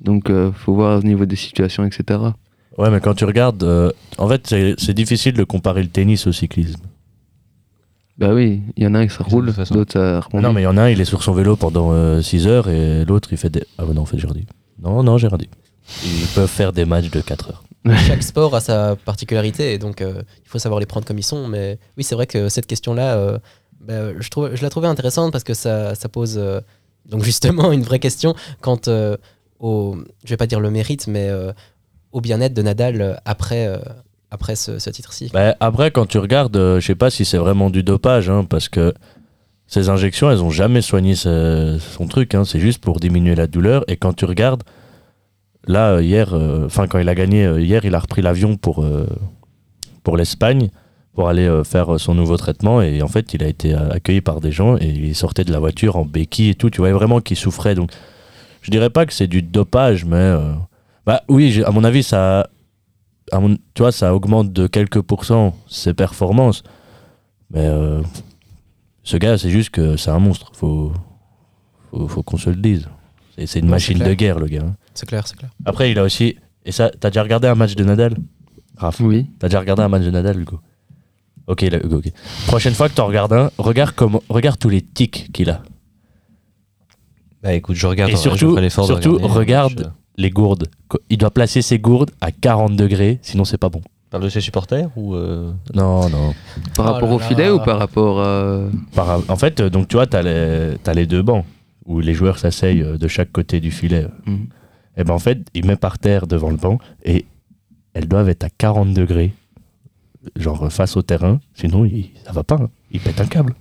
[0.00, 2.20] Donc, euh, faut voir au niveau des situations, etc.
[2.76, 4.46] Ouais, mais quand tu regardes, euh, en fait,
[4.78, 6.82] c'est difficile de comparer le tennis au cyclisme.
[8.18, 9.74] Bah oui, il y en a un qui toute roule, façon.
[9.74, 10.42] d'autres ça rebondit.
[10.44, 12.68] Non, mais il y en a un, il est sur son vélo pendant 6 heures
[12.68, 13.64] et l'autre, il fait des.
[13.78, 14.46] Ah, bah non, en fait, j'ai rien dit.
[14.82, 15.48] Non, non, j'ai rien dit.
[16.04, 17.64] Ils peuvent faire des matchs de 4 heures.
[18.06, 21.22] Chaque sport a sa particularité et donc euh, il faut savoir les prendre comme ils
[21.22, 21.46] sont.
[21.48, 23.38] Mais oui, c'est vrai que cette question-là, euh,
[23.80, 26.60] bah, je, trouve, je la trouvais intéressante parce que ça, ça pose euh,
[27.08, 29.16] donc justement une vraie question quant euh,
[29.60, 31.52] au, je vais pas dire le mérite, mais euh,
[32.12, 33.78] au bien-être de Nadal euh, après, euh,
[34.30, 35.30] après ce, titre-ci.
[35.32, 38.44] Bah, après, quand tu regardes, euh, je sais pas si c'est vraiment du dopage, hein,
[38.44, 38.92] parce que
[39.68, 42.34] ces injections, elles ont jamais soigné son truc.
[42.34, 43.84] hein, c'est juste pour diminuer la douleur.
[43.86, 44.62] Et quand tu regardes,
[45.66, 48.56] là, euh, hier, euh, enfin, quand il a gagné, euh, hier, il a repris l'avion
[48.56, 48.84] pour,
[50.02, 50.70] pour l'Espagne
[51.14, 52.80] pour aller faire son nouveau traitement.
[52.80, 55.58] Et en fait, il a été accueilli par des gens et il sortait de la
[55.58, 56.70] voiture en béquille et tout.
[56.70, 57.74] Tu voyais vraiment qu'il souffrait.
[57.74, 57.90] Donc,
[58.62, 60.32] je dirais pas que c'est du dopage, mais.
[61.04, 62.48] bah oui, à mon avis, ça
[63.32, 66.62] à mon- tu vois, ça augmente de quelques pourcents ses performances.
[67.50, 68.02] Mais euh,
[69.02, 70.50] ce gars, c'est juste que c'est un monstre.
[70.54, 70.92] Faut,
[71.90, 72.88] faut, faut qu'on se le dise.
[73.46, 74.62] C'est, une Ouais, machine de guerre, le gars.
[74.66, 74.76] hein.
[74.94, 75.50] C'est clair, c'est clair.
[75.64, 76.36] Après, il a aussi.
[76.64, 78.14] Et ça, t'as déjà regardé un match de Nadal?
[78.76, 79.26] Raph, Oui.
[79.38, 80.60] t'as déjà regardé un match de Nadal, Hugo?
[81.46, 82.10] Ok, là, Hugo, ok.
[82.48, 85.62] Prochaine fois que t'en regardes un, regarde, comment, regarde tous les tics qu'il a.
[87.42, 88.10] Bah écoute, je regarde.
[88.10, 89.92] Et je surtout- ferai l'effort de surtout, regarder, regarde.
[90.18, 90.68] Les gourdes.
[91.08, 93.80] Il doit placer ses gourdes à 40 degrés, sinon c'est pas bon.
[94.10, 96.34] Parle de ses supporters ou euh, Non, non.
[96.74, 97.54] Par Oh rapport au filet là.
[97.54, 98.62] ou par rapport à...
[98.94, 101.44] Par- en fait, euh, donc tu vois, t'as les, t'as les deux bancs
[101.86, 104.06] où les joueurs s'asseyent euh, de chaque côté du filet.
[104.26, 104.46] Mhm.
[104.96, 107.24] Et ben en fait, il met par terre devant le banc et
[107.94, 109.32] elles doivent être à 40 degrés,
[110.36, 112.70] genre face au terrain, sinon il, ça va pas, hein.
[112.90, 113.54] il pète un câble.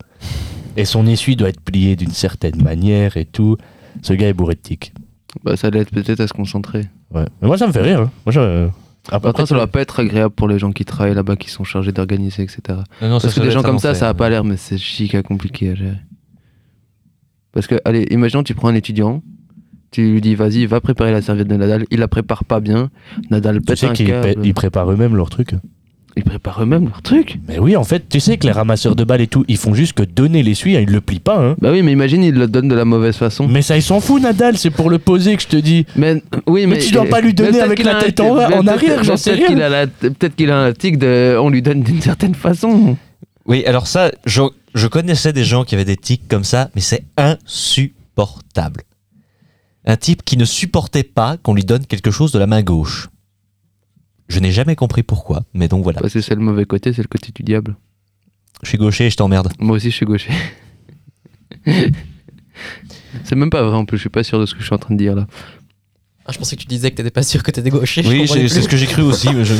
[0.76, 3.58] Et son essuie doit être plié d'une certaine manière et tout.
[4.02, 4.94] Ce gars est bourré de tics.
[5.44, 6.86] Bah, ça l'aide peut-être à se concentrer.
[7.14, 7.26] Ouais.
[7.42, 8.02] Mais moi, ça me fait rire.
[8.02, 8.12] hein.
[8.26, 8.68] Moi, je-
[9.10, 11.64] après, Après, ça doit pas être agréable pour les gens qui travaillent là-bas, qui sont
[11.64, 12.60] chargés d'organiser, etc.
[13.02, 14.58] Non, non, Parce que doit des gens être comme ça, ça a pas l'air, mais
[14.58, 15.98] c'est chica compliqué à gérer.
[17.54, 19.24] Parce que, allez, imaginons, tu prends un étudiant,
[19.92, 22.90] tu lui dis, vas-y, va préparer la serviette de Nadal, il la prépare pas bien,
[23.32, 24.28] Nadal tu pète sais un qu'ils câble.
[24.28, 25.52] pè- ils préparent eux-mêmes leur truc.
[26.18, 27.38] Ils préparent eux-mêmes leur truc.
[27.48, 29.74] Mais oui, en fait, tu sais que les ramasseurs de balles et tout, ils font
[29.76, 31.38] juste que donner l'essuie, hein, ils le plient pas.
[31.40, 31.56] Hein.
[31.62, 33.48] Bah oui, mais imagine, ils le donnent de la mauvaise façon.
[33.48, 35.86] Mais ça, il s'en fout, Nadal, c'est pour le poser que je te dis.
[35.96, 39.16] Mais, oui, Mais mais, tu dois pas lui donner avec la tête en- arrière, j'en
[39.16, 39.48] sais peut-être rien.
[39.56, 41.38] qu'il a la- Peut-être qu'il a un tic de.
[41.40, 42.98] On lui donne d'une certaine façon.
[43.46, 44.42] Oui, alors ça, je,
[44.74, 48.82] je connaissais des gens qui avaient des tics comme ça, mais c'est insupportable.
[49.86, 53.08] Un type qui ne supportait pas qu'on lui donne quelque chose de la main gauche.
[54.30, 56.00] Je n'ai jamais compris pourquoi, mais donc voilà.
[56.02, 57.76] Parce que c'est le mauvais côté, c'est le côté du diable.
[58.64, 59.54] Je suis gaucher et je t'emmerde.
[59.60, 60.32] Moi aussi, je suis gaucher.
[63.24, 64.74] c'est même pas vrai en plus, je suis pas sûr de ce que je suis
[64.76, 65.28] en train de dire là.
[66.26, 68.04] Ah, je pensais que tu disais que t'étais pas sûr que t'étais gaucher.
[68.06, 69.30] Oui, c'est ce que j'ai cru aussi.
[69.34, 69.54] mais je-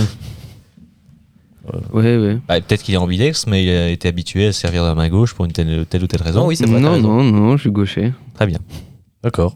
[1.92, 2.40] Ouais, ouais.
[2.48, 4.96] Bah, Peut-être qu'il est ambidex, mais il a été habitué à se servir de la
[4.96, 6.42] main gauche pour une telle, telle ou telle raison.
[6.42, 6.80] Non, oui, vrai.
[6.80, 7.24] Non, raison.
[7.24, 8.14] non, non, je suis gaucher.
[8.36, 8.60] Très bien.
[9.22, 9.54] D'accord.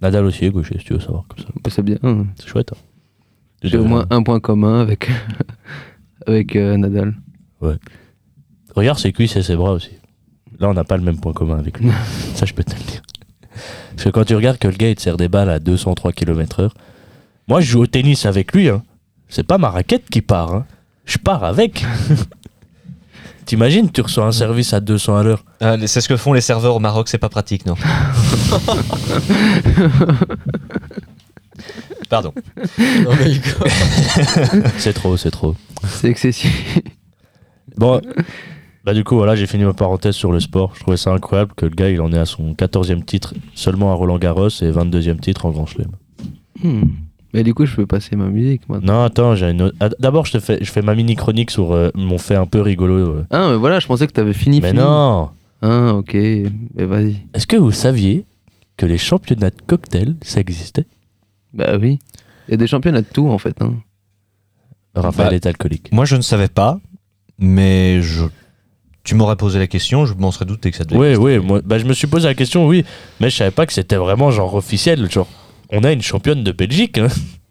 [0.00, 1.50] Nadal aussi est gaucher, si tu veux savoir comme ça.
[1.62, 1.98] Bah, c'est bien.
[2.38, 2.72] C'est chouette.
[2.72, 2.78] hein.
[3.62, 5.10] J'ai au moins un point commun avec,
[6.26, 7.14] avec euh, Nadal.
[8.74, 9.90] Regarde ses cuisses et ses bras aussi.
[10.60, 11.90] Là, on n'a pas le même point commun avec lui.
[12.34, 13.02] ça, je peux te le dire.
[13.96, 16.12] Parce que quand tu regardes que le gars, il te sert des balles à 203
[16.12, 16.70] km/h.
[17.48, 18.68] Moi, je joue au tennis avec lui.
[18.68, 18.82] Hein.
[19.28, 20.54] C'est pas ma raquette qui part.
[20.54, 20.66] hein.
[21.04, 21.84] Je pars avec.
[23.46, 25.44] T'imagines, tu reçois un service à 200 à l'heure.
[25.60, 27.76] Ah, c'est ce que font les serveurs au Maroc, c'est pas pratique, non
[32.08, 32.32] Pardon.
[33.04, 33.48] Non, mais Hugo.
[34.78, 35.54] C'est trop, c'est trop.
[35.86, 36.80] C'est excessif.
[37.76, 38.00] Bon,
[38.84, 40.72] bah du coup, voilà, j'ai fini ma parenthèse sur le sport.
[40.74, 43.92] Je trouvais ça incroyable que le gars, il en est à son 14e titre seulement
[43.92, 45.90] à Roland Garros et 22e titre en Grand Chelem.
[46.62, 46.84] Hmm.
[47.34, 48.94] Mais du coup, je peux passer ma musique maintenant.
[49.00, 51.50] Non, attends, j'ai une autre- Ah, D'abord, je te fais, je fais ma mini chronique
[51.50, 52.94] sur euh, mon fait un peu rigolo.
[52.96, 53.26] euh.
[53.30, 54.60] Ah, mais voilà, je pensais que t'avais fini.
[54.62, 54.80] Mais fini.
[54.80, 55.28] non
[55.60, 56.14] Ah, ok.
[56.14, 57.16] Mais vas-y.
[57.34, 58.24] Est-ce que vous saviez
[58.78, 60.86] que les championnats de cocktail, ça existait?
[61.52, 61.98] Bah oui.
[62.48, 63.60] Il y a des championnats de tout, en fait.
[63.62, 63.74] Hein.
[64.94, 65.90] Raphaël Bah, est alcoolique.
[65.92, 66.80] Moi, je ne savais pas,
[67.38, 68.24] mais je...
[69.04, 71.24] tu m'aurais posé la question, je m'en serais douté que ça devait Oui, exister.
[71.24, 72.84] oui, moi, bah, je me suis posé la question, oui,
[73.20, 75.10] mais je savais pas que c'était vraiment genre officiel.
[75.10, 75.28] Genre,
[75.70, 76.98] on a une championne de Belgique.
[76.98, 77.08] hein.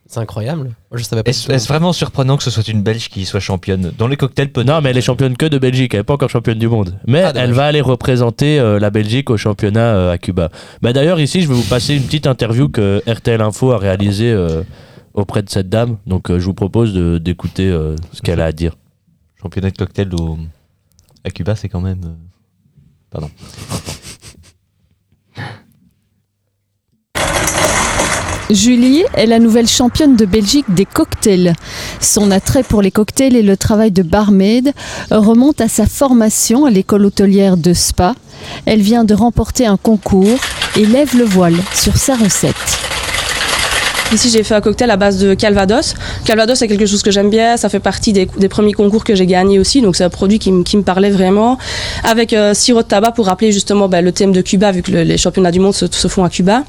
[0.10, 0.64] C'est incroyable.
[0.90, 1.32] Moi, je savais pas.
[1.32, 4.52] du Est-ce vraiment surprenant que ce soit une Belge qui soit championne Dans les cocktails,
[4.52, 6.68] peut Non, mais elle est championne que de Belgique, elle est pas encore championne du
[6.70, 6.98] monde.
[7.06, 10.50] Mais Ah, elle va aller représenter euh, la Belgique au championnat euh, à Cuba.
[10.82, 14.32] Bah, D'ailleurs, ici, je vais vous passer une petite interview que RTL Info a réalisée
[14.32, 14.64] euh,
[15.14, 15.98] auprès de cette dame.
[16.08, 18.76] Donc, euh, je vous propose de- d'écouter euh, ce qu'elle a à dire.
[19.42, 20.38] Championnat de cocktail au...
[21.26, 22.00] à Cuba, c'est quand même.
[23.10, 23.30] Pardon.
[28.50, 31.54] Julie est la nouvelle championne de Belgique des cocktails.
[32.00, 34.72] Son attrait pour les cocktails et le travail de barmaid
[35.12, 38.16] remonte à sa formation à l'école hôtelière de Spa.
[38.66, 40.40] Elle vient de remporter un concours
[40.78, 42.56] et lève le voile sur sa recette.
[44.14, 45.94] Ici, j'ai fait un cocktail à base de Calvados.
[46.24, 47.58] Calvados, c'est quelque chose que j'aime bien.
[47.58, 49.82] Ça fait partie des, premiers concours que j'ai gagnés aussi.
[49.82, 51.58] Donc, c'est un produit qui, me- parlait vraiment.
[52.06, 54.92] Avec euh, sirop de tabac pour rappeler justement bah, le thème de Cuba, vu que
[54.92, 56.64] le- les championnats du monde se, se font à Cuba.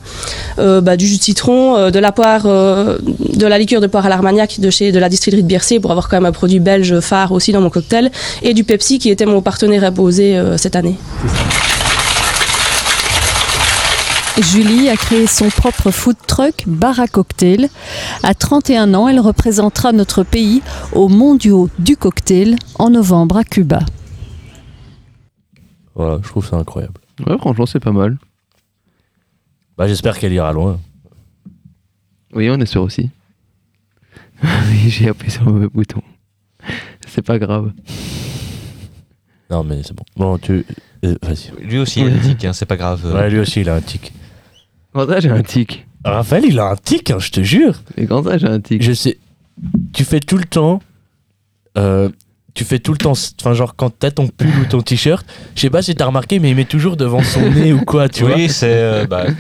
[0.59, 4.05] Euh, bah, du jus de citron, euh, de la poire, de la liqueur de poire
[4.05, 6.99] à l'armagnac de chez la distillerie de Biercé pour avoir quand même un produit belge
[6.99, 8.11] phare aussi dans mon cocktail.
[8.43, 10.97] Et du Pepsi qui était mon partenaire imposé cette année.
[14.43, 17.69] Julie a créé son propre food truck bar à cocktail.
[18.23, 20.63] À 31 ans, elle représentera notre pays
[20.93, 23.81] aux mondiaux du cocktail en novembre à Cuba.
[25.95, 26.95] Voilà, je trouve ça incroyable.
[27.27, 28.17] Ouais, franchement, c'est pas mal.
[29.77, 30.79] Bah, J'espère qu'elle ira loin.
[32.33, 33.11] Oui, on est sûr aussi.
[34.43, 36.01] oui, j'ai appuyé sur le mauvais bouton.
[37.09, 37.73] C'est pas grave.
[39.51, 40.05] Non, mais c'est bon.
[40.17, 40.65] Bon, tu.
[41.05, 41.51] euh, Vas-y.
[41.65, 43.05] Lui aussi, il a des tics, hein, c'est pas grave.
[43.13, 44.13] Ouais, lui aussi, il a un tic.
[44.93, 45.87] Quand ça, j'ai un tic.
[46.05, 47.83] Raphaël, il a un tic, hein, je te jure.
[47.97, 48.83] Et quand ça, j'ai un tic.
[48.83, 49.19] Je sais.
[49.93, 50.81] Tu fais tout le temps.
[51.77, 52.09] euh,
[52.55, 53.13] tu fais tout le temps.
[53.41, 55.25] Enfin, genre, quand t'as ton pull ou ton t-shirt,
[55.55, 58.09] je sais pas si t'as remarqué, mais il met toujours devant son nez ou quoi,
[58.09, 58.35] tu vois.
[58.35, 58.67] oui, c'est.
[58.73, 59.27] euh, bah,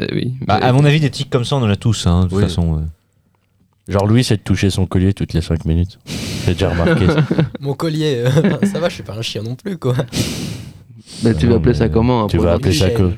[0.00, 0.32] Euh, oui.
[0.46, 2.38] bah, à mon avis, des tics comme ça, on en a tous, hein, de toute
[2.38, 2.42] Oui.
[2.44, 2.78] façon.
[2.78, 3.92] euh.
[3.92, 5.98] Genre, lui, c'est de toucher son collier toutes les 5 minutes.
[6.46, 7.16] J'ai déjà remarqué ça.
[7.60, 8.30] Mon collier, euh,
[8.72, 9.94] ça va, je suis pas un chien non plus, quoi.
[11.22, 13.16] Bah, tu vas appeler ça comment Tu vas le- appeler ça chaîne.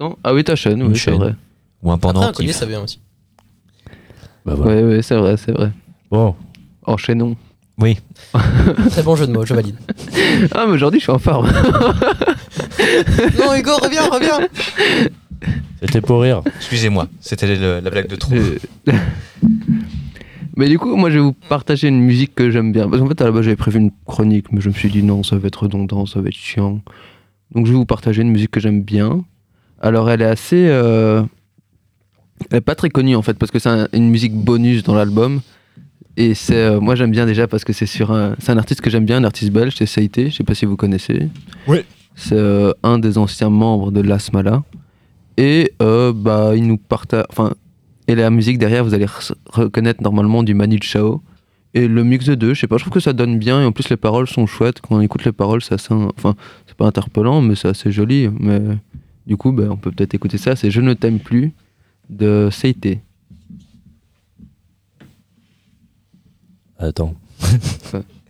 [0.00, 1.14] Non Ah oui, ta chaîne, Une oui, c'est chaîne.
[1.14, 1.34] vrai.
[1.82, 3.00] Ou un Après, un collier, ça vient aussi.
[4.44, 4.74] Bah, voilà.
[4.76, 5.70] Ouais, ouais, c'est vrai, c'est vrai.
[6.10, 6.34] Bon,
[6.84, 7.36] Enchaînons.
[7.80, 7.96] Oui.
[8.90, 9.76] Très bon jeu de mots, je valide.
[10.54, 11.46] Ah, mais aujourd'hui, je suis en forme.
[13.38, 14.48] non, Hugo, reviens, reviens.
[15.80, 16.42] c'était pour rire.
[16.56, 18.34] Excusez-moi, c'était le- la blague de trop.
[18.34, 18.58] Euh,
[20.56, 22.88] Mais du coup, moi, je vais vous partager une musique que j'aime bien.
[22.88, 25.02] Parce qu'en fait, à la base, j'avais prévu une chronique, mais je me suis dit
[25.02, 26.80] non, ça va être redondant, ça va être chiant.
[27.54, 29.24] Donc, je vais vous partager une musique que j'aime bien.
[29.80, 30.66] Alors, elle est assez.
[30.68, 31.22] euh,
[32.50, 34.94] Elle est pas très connue, en fait, parce que c'est un- une musique bonus dans
[34.94, 35.40] l'album.
[36.16, 36.54] Et c'est.
[36.56, 38.34] euh, Moi, j'aime bien déjà parce que c'est sur un.
[38.38, 40.30] C'est un artiste que j'aime bien, un artiste belge, c'est Saïté.
[40.30, 41.28] Je sais pas si vous connaissez.
[41.66, 41.78] Oui.
[42.14, 44.62] C'est euh, un des anciens membres de l'Asmala.
[45.36, 47.24] Et euh, bah, il nous partage.
[47.30, 47.52] Enfin,
[48.08, 51.22] et la musique derrière, vous allez re- reconnaître normalement du Manu Chao.
[51.74, 53.60] Et le mix de deux, je sais pas, je trouve que ça donne bien.
[53.62, 54.80] Et en plus, les paroles sont chouettes.
[54.80, 55.92] Quand on écoute les paroles, c'est assez.
[55.92, 56.34] Enfin,
[56.66, 58.28] c'est pas interpellant, mais c'est assez joli.
[58.40, 58.60] Mais
[59.28, 60.56] du coup, bah, on peut peut-être écouter ça.
[60.56, 61.52] C'est Je ne t'aime plus
[62.08, 62.98] de Seite.
[66.78, 67.14] Attends.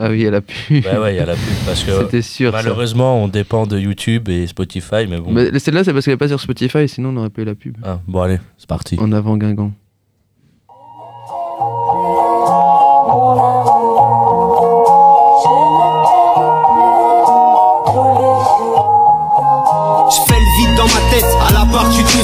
[0.00, 0.80] Ah oui, elle a pu.
[0.84, 1.92] Ouais, ouais, il y a la pub parce que.
[2.02, 2.50] C'était sûr.
[2.50, 2.58] ça.
[2.58, 5.30] Malheureusement, on dépend de YouTube et Spotify, mais bon.
[5.32, 7.54] Mais celle-là, c'est parce qu'elle est pas sur Spotify, sinon on aurait pas eu la
[7.54, 7.76] pub.
[7.84, 8.96] Ah, bon, allez, c'est parti.
[8.98, 9.72] En avant Guingamp.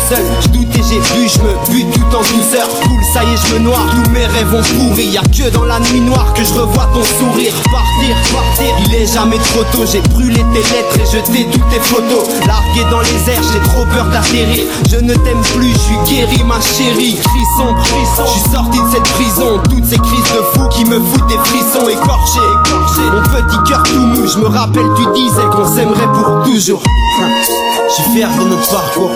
[0.08, 0.24] Seul.
[0.42, 3.36] Je doute et j'ai bu, je me bute tout en douceur Cool, ça y est
[3.36, 6.44] je me noie, tous mes rêves vont pourrir Y'a que dans la nuit noire que
[6.44, 7.52] je revois ton sourire.
[7.70, 9.84] Partir, partir, il est jamais trop tôt.
[9.90, 12.24] J'ai brûlé tes lettres et jeté toutes tes photos.
[12.46, 14.64] Largué dans les airs, j'ai trop peur d'atterrir.
[14.88, 17.16] Je ne t'aime plus, je suis guéri ma chérie.
[17.16, 19.60] Frisson, frisson, je suis sorti de cette prison.
[19.70, 23.10] Toutes ces crises de fou qui me foutent des frissons écorchés, écorchés.
[23.12, 26.82] Mon petit cœur tout mou, je me rappelle tu disais qu'on s'aimerait pour toujours
[27.88, 29.10] suis fier de notre parcours.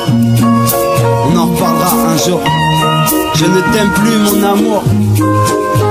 [1.26, 2.40] On en reparlera un jour.
[3.34, 4.82] Je ne t'aime plus, mon amour.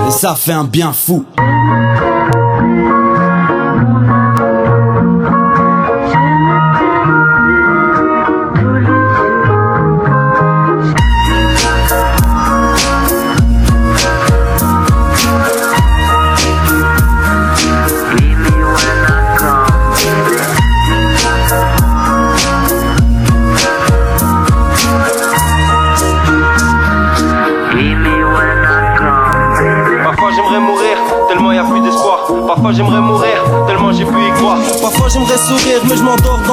[0.07, 1.25] Et ça fait un bien fou.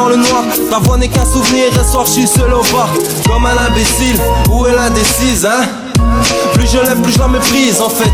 [0.09, 0.42] Le noir.
[0.70, 2.88] Ta voix n'est qu'un souvenir, et soir je suis seul au bar.
[3.26, 4.18] Comme un imbécile,
[4.50, 5.64] où est l'indécise, hein?
[6.55, 8.12] Plus je lève, plus je la méprise en fait.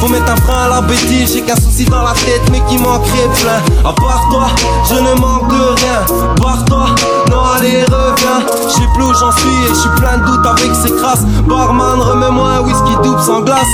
[0.00, 2.78] Faut mettre un frein à la bêtise, j'ai qu'un souci dans la tête, mais qui
[2.78, 3.60] manquerait plein.
[3.88, 4.46] À part toi,
[4.88, 6.34] je ne manque de rien.
[6.40, 6.86] Par toi,
[7.30, 8.46] non, allez, reviens.
[8.68, 11.24] Je sais plus où j'en suis et je suis plein de doutes avec ces crasses.
[11.46, 13.66] Barman, remets-moi un whisky double sans glace.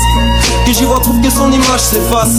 [0.66, 2.36] Que j'y vois, trouve que son image s'efface.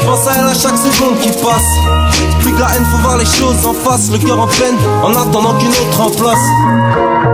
[0.00, 2.31] Je pense à elle à chaque seconde qui passe.
[2.42, 4.10] Plus que la haine, faut voir les choses en face.
[4.10, 7.31] Le cœur en peine, en attendant qu'une autre en place.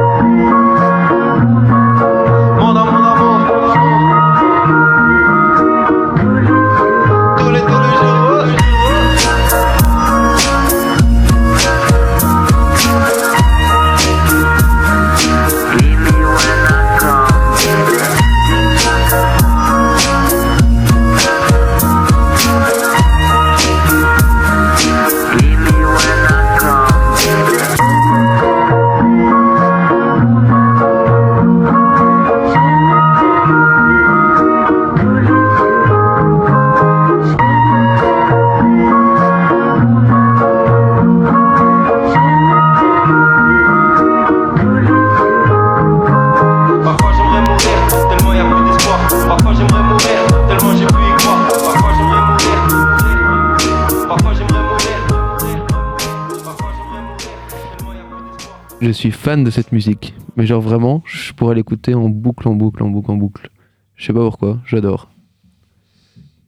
[58.99, 60.15] Suis fan de cette musique.
[60.37, 63.51] Mais genre vraiment, je pourrais l'écouter en boucle, en boucle, en boucle, en boucle.
[63.97, 65.09] Je sais pas pourquoi, j'adore.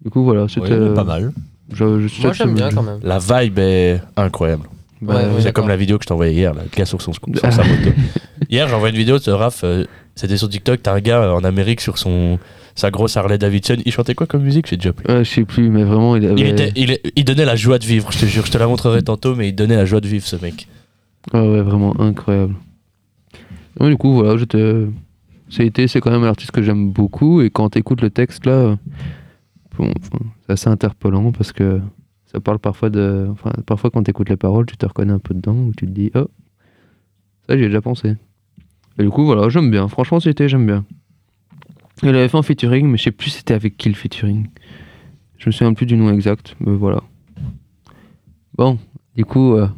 [0.04, 0.78] Du coup voilà, c'était...
[0.78, 1.32] Ouais, pas mal.
[1.72, 2.98] Je, je- Moi j'aime bien quand même.
[3.02, 4.64] La vibe est incroyable.
[5.02, 7.00] Bah, Ouais, C'est comme la vidéo que je t'ai envoyée hier, là, le gars sur,
[7.00, 7.90] son, sur sa moto.
[8.50, 9.84] Hier, j'ai envoyé une vidéo de Raph, euh,
[10.14, 12.38] c'était sur TikTok, t'as un gars euh, en Amérique sur son,
[12.74, 13.76] sa grosse Harley Davidson.
[13.86, 14.66] Il chantait quoi comme musique?
[14.68, 15.06] J'ai déjà plus.
[15.12, 16.40] Ouais, je sais plus, mais vraiment, il avait...
[16.40, 18.66] Il, était, il, il donnait la joie de vivre, je te jure, je te la
[18.66, 20.66] montrerai tantôt, mais il donnait la joie de vivre ce mec.
[21.32, 22.54] Ah ouais, vraiment incroyable.
[23.80, 24.86] Du coup, voilà, j'étais...
[25.48, 28.78] CIT, c'est quand même un artiste que j'aime beaucoup, et quand t'écoutes le texte, là,
[29.76, 29.92] bon,
[30.46, 31.80] c'est assez interpellant, parce que
[32.26, 33.26] ça parle parfois de...
[33.30, 35.90] Enfin, parfois quand t'écoutes les paroles, tu te reconnais un peu dedans, ou tu te
[35.90, 36.28] dis, oh,
[37.48, 38.14] ça j'y ai déjà pensé.
[38.98, 39.88] Et du coup, voilà, j'aime bien.
[39.88, 40.84] Franchement, CIT, j'aime bien.
[42.02, 44.48] Il avait fait un featuring, mais je sais plus c'était avec qui le featuring.
[45.36, 47.02] Je me souviens plus du nom exact, mais voilà.
[48.56, 48.78] Bon,
[49.16, 49.68] du coup, euh,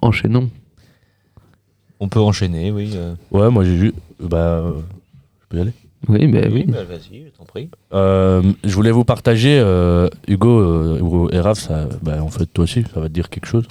[0.00, 0.50] enchaînons.
[2.04, 2.90] On peut enchaîner, oui.
[2.96, 3.14] euh.
[3.30, 3.92] Ouais, moi j'ai vu.
[4.18, 4.36] Bah.
[4.38, 4.72] euh,
[5.40, 5.72] je peux y aller
[6.08, 6.64] Oui, bah oui.
[6.66, 7.70] bah, vas-y, je t'en prie.
[7.92, 12.46] Euh, je voulais vous partager, euh, Hugo, euh, Hugo et Raph, ça, bah, en fait,
[12.46, 13.66] toi aussi, ça va te dire quelque chose.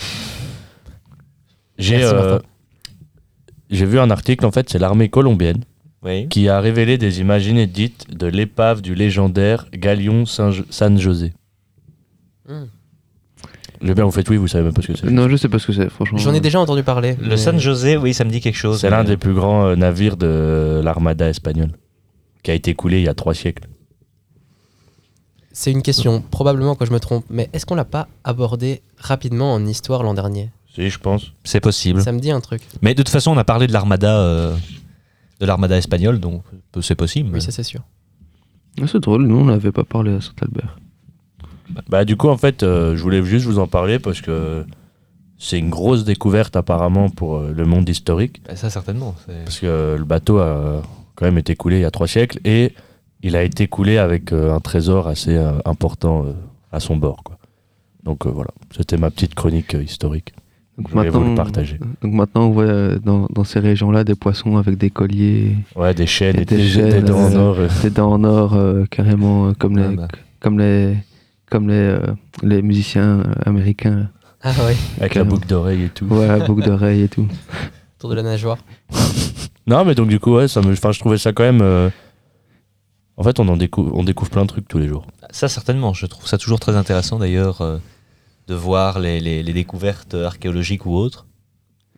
[1.78, 2.46] J'ai Merci, euh, Martin.
[3.70, 5.64] j'ai vu un article, en fait, c'est l'armée colombienne
[6.04, 6.30] Oui.
[6.30, 11.34] qui a révélé des images inédites de l'épave du légendaire Galion San, San José.
[13.84, 15.10] J'ai bien, vous faites oui, vous savez même pas ce que c'est.
[15.10, 16.18] Non, je sais pas ce que c'est, franchement.
[16.18, 17.16] J'en ai déjà entendu parler.
[17.20, 18.80] Le mais- San José, oui, ça me dit quelque chose.
[18.80, 21.72] C'est l'un des plus grands euh, navires de l'armada espagnole,
[22.44, 23.68] qui a été coulé il y a trois siècles.
[25.54, 29.54] C'est une question, probablement que je me trompe, mais est-ce qu'on l'a pas abordé rapidement
[29.54, 30.50] en histoire l'an dernier?
[30.74, 31.34] Si, je pense.
[31.44, 32.02] C'est possible.
[32.02, 32.62] Ça me dit un truc.
[32.82, 34.56] Mais de toute façon, on a parlé de l'armada, euh,
[35.42, 36.44] de l'armada espagnole, donc
[36.82, 37.32] c'est possible.
[37.34, 37.82] Oui, ça c'est sûr.
[38.82, 40.78] Ah, c'est drôle, nous on n'avait pas parlé à Saint-Albert.
[41.90, 44.66] Bah du coup en fait euh, je voulais juste vous en parler parce que
[45.38, 49.16] c'est une grosse découverte apparemment pour euh, le monde historique Bah, ça certainement.
[49.46, 50.82] parce que euh, le bateau a
[51.16, 52.74] quand même été coulé il y a trois siècles et
[53.24, 56.34] il a été coulé avec euh, un trésor assez euh, important euh,
[56.72, 57.38] à son bord quoi.
[58.04, 60.34] Donc euh, voilà, c'était ma petite chronique euh, historique.
[60.78, 61.78] Donc Je voulais vous le partager.
[62.02, 66.08] donc maintenant, on voit dans, dans ces régions-là des poissons avec des colliers, Ouais, des
[66.08, 67.58] chaînes et, Et des des, chaînes, des dents en or.
[67.84, 70.08] des dents en or, euh, carrément euh, comme les, Ah bah.
[70.40, 70.96] comme les,
[71.52, 72.00] comme les, euh,
[72.42, 74.10] les musiciens euh, américains.
[74.42, 76.06] Ah ouais, avec la boucle d'oreille et tout.
[76.06, 77.28] Ouais, la boucle d'oreille et tout.
[78.00, 78.58] autour de la nageoire.
[79.68, 81.62] Non mais donc du coup ouais, ça me, enfin je trouvais ça quand même.
[81.62, 81.90] euh,
[83.18, 85.06] En fait on en découvre, on découvre plein de trucs tous les jours.
[85.30, 85.94] Ça certainement.
[85.94, 87.78] Je trouve ça toujours très intéressant d'ailleurs euh,
[88.48, 91.28] de voir les, les- les découvertes archéologiques ou autres.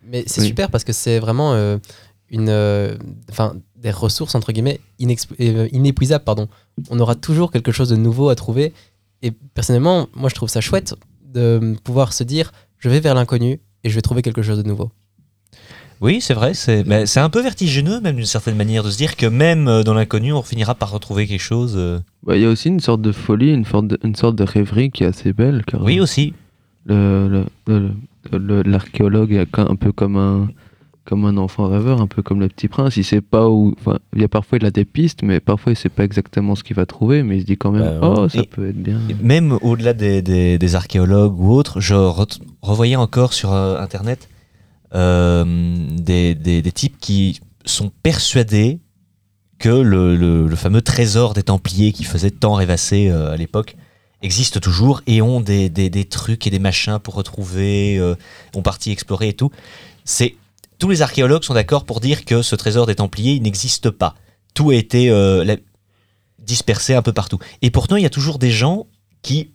[0.05, 0.47] Mais c'est Oui.
[0.47, 1.77] super parce que c'est vraiment euh,
[2.29, 2.97] une, euh,
[3.31, 6.25] enfin, des ressources entre guillemets inexp- inépuisables.
[6.25, 6.49] Pardon.
[6.89, 8.73] On aura toujours quelque chose de nouveau à trouver.
[9.23, 10.93] Et personnellement, moi je trouve ça chouette
[11.33, 14.67] de pouvoir se dire je vais vers l'inconnu et je vais trouver quelque chose de
[14.67, 14.91] nouveau.
[16.01, 16.53] Oui, c'est vrai.
[16.53, 19.67] C'est mais c'est un peu vertigineux même d'une certaine manière de se dire que même
[19.69, 21.75] euh, dans l'inconnu, on finira par retrouver quelque chose.
[21.77, 21.99] euh.
[22.23, 24.43] Bah, Il y a aussi une sorte de folie, une sorte de, une sorte de
[24.43, 25.63] rêverie qui est assez belle.
[25.65, 26.33] Car Oui aussi.
[26.85, 27.91] le- le- le-
[28.31, 30.49] le- le- l'archéologue est un peu comme un,
[31.05, 32.95] comme un enfant rêveur, un peu comme le petit prince.
[32.97, 33.75] Il sait pas où.
[33.79, 36.55] Enfin, il y a parfois il a des pistes, mais parfois il sait pas exactement
[36.55, 38.81] ce qu'il va trouver, mais il se dit quand même, Bah, oh, ça peut être
[38.81, 38.99] bien.
[39.21, 44.29] Même au-delà des, des- des archéologues ou autres, je re- revoyais encore sur euh, Internet
[44.95, 45.43] euh,
[45.97, 48.79] des, des- des types qui sont persuadés
[49.59, 53.75] que le, le- le fameux trésor des Templiers qui faisait tant rêvasser euh, à l'époque
[54.21, 58.15] existe toujours et ont des, des- des trucs et des machins pour retrouver, euh,
[58.55, 59.51] ont parti explorer et tout.
[60.05, 60.35] C'est
[60.79, 64.15] tous les archéologues sont d'accord pour dire que ce trésor des Templiers il n'existe pas.
[64.53, 65.57] Tout a été euh, la-
[66.39, 67.39] dispersé un peu partout.
[67.61, 68.87] Et pourtant, il y a toujours des gens
[69.21, 69.51] qui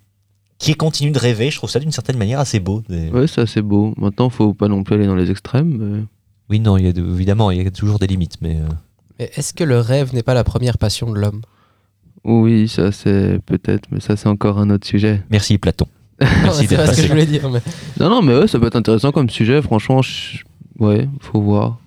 [0.59, 1.51] qui continuent de rêver.
[1.53, 2.83] Je trouve ça d'une certaine manière assez beau.
[3.29, 3.95] Ça c'est beau.
[3.97, 5.77] Maintenant, faut pas non plus aller dans les extrêmes.
[5.79, 6.03] mais-
[6.51, 8.67] Oui, non, il y a de- évidemment, il y a toujours des limites, mais euh,
[9.21, 11.43] Mais est-ce que le rêve n'est pas la première passion de l'homme?
[12.25, 15.23] Oui, ça c'est peut-être, mais ça c'est encore un autre sujet.
[15.31, 15.87] merci Platon.
[16.43, 17.49] Merci C'est d'être pas ce que je voulais dire.
[17.49, 17.61] Mais...
[18.01, 19.63] Non, non, mais ouais, ça peut être intéressant comme sujet.
[19.63, 20.39] Franchement, je-
[20.79, 21.79] ouais, faut voir.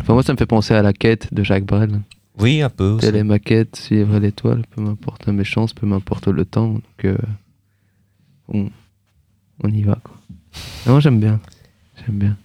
[0.00, 2.00] Enfin, moi, ça me fait penser à la quête de Jacques Brel.
[2.38, 2.84] Oui, un peu.
[2.92, 3.06] aussi.
[3.06, 6.68] Telle est ma quête, suivre l'étoile, peu m'importe mes chances, peu m'importe le temps.
[6.74, 7.16] Donc, euh,
[8.48, 8.68] on,
[9.62, 10.14] on y va, quoi.
[10.86, 11.40] Non, j'aime bien.
[12.06, 12.36] J'aime bien.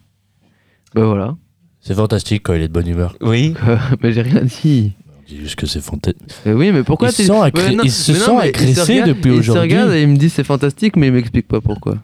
[0.95, 1.35] Ben voilà.
[1.81, 3.15] C'est fantastique quand il est de bonne humeur.
[3.21, 3.53] Oui.
[4.03, 4.91] mais j'ai rien dit.
[5.19, 6.35] On dit juste que c'est fantastique.
[6.45, 9.09] Mais oui, mais pourquoi sent non, se mais non, sent mais il se agressés regarde-
[9.09, 9.53] depuis Il aujourd'hui.
[9.53, 11.97] se regarde et il me dit c'est fantastique, mais il m'explique pas pourquoi.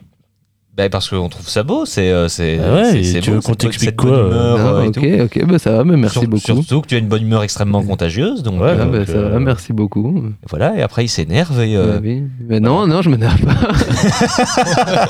[0.76, 3.41] Ben, parce qu'on trouve ça beau, c'est euh, c'est Ah ouais, c'est- tu beau, veux
[3.43, 6.17] qu'on t'explique quoi, euh, humeur, Ah, euh, et ok, ok, bah ça va, mais merci
[6.19, 6.41] Sur- beaucoup.
[6.41, 9.11] Surtout que tu as une bonne humeur extrêmement contagieuse, donc Ouais, Ah, euh, bah, ça
[9.13, 10.24] euh, va, merci beaucoup.
[10.49, 10.76] voilà.
[10.76, 12.24] Et après il s'énerve et euh, Ouais, oui.
[12.49, 13.53] Mais non, non, je m'énerve pas.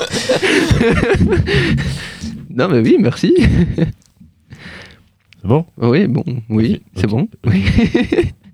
[2.50, 3.34] non, mais oui, merci.
[3.38, 3.88] C'est
[5.48, 5.64] bon?
[5.80, 7.28] Oui, bon, oui, c'est bon.
[7.46, 7.64] Oui.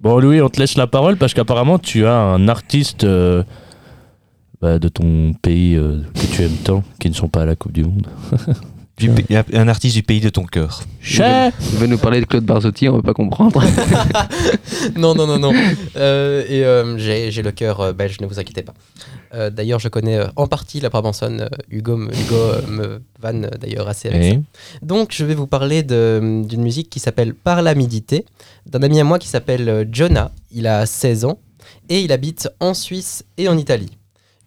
[0.01, 3.43] Bon, Louis, on te laisse la parole parce qu'apparemment, tu as un artiste euh,
[4.61, 7.57] bah, de ton pays euh, que tu aimes tant qui ne sont pas à la
[7.57, 8.07] Coupe du Monde.
[8.99, 10.83] du pa- un artiste du pays de ton cœur.
[11.01, 13.63] Cher Il veut nous parler de Claude Barzotti, on va pas comprendre.
[14.97, 15.53] non, non, non, non.
[15.97, 18.75] Euh, et euh, j'ai j'ai le cœur euh, belge, ne vous inquiétez pas.
[19.33, 21.43] Euh, d'ailleurs, je connais euh, en partie la Brabançonne.
[21.43, 24.39] euh, Hugo, me- Hugo euh, me vanne euh, d'ailleurs assez avec ça.
[24.83, 28.27] Donc, je vais vous parler de- d'une musique qui s'appelle Par la Midité,
[28.67, 30.31] d'un ami à moi qui s'appelle euh, Jonah.
[30.53, 31.39] Il a 16 ans
[31.89, 33.97] et il habite en Suisse et en Italie.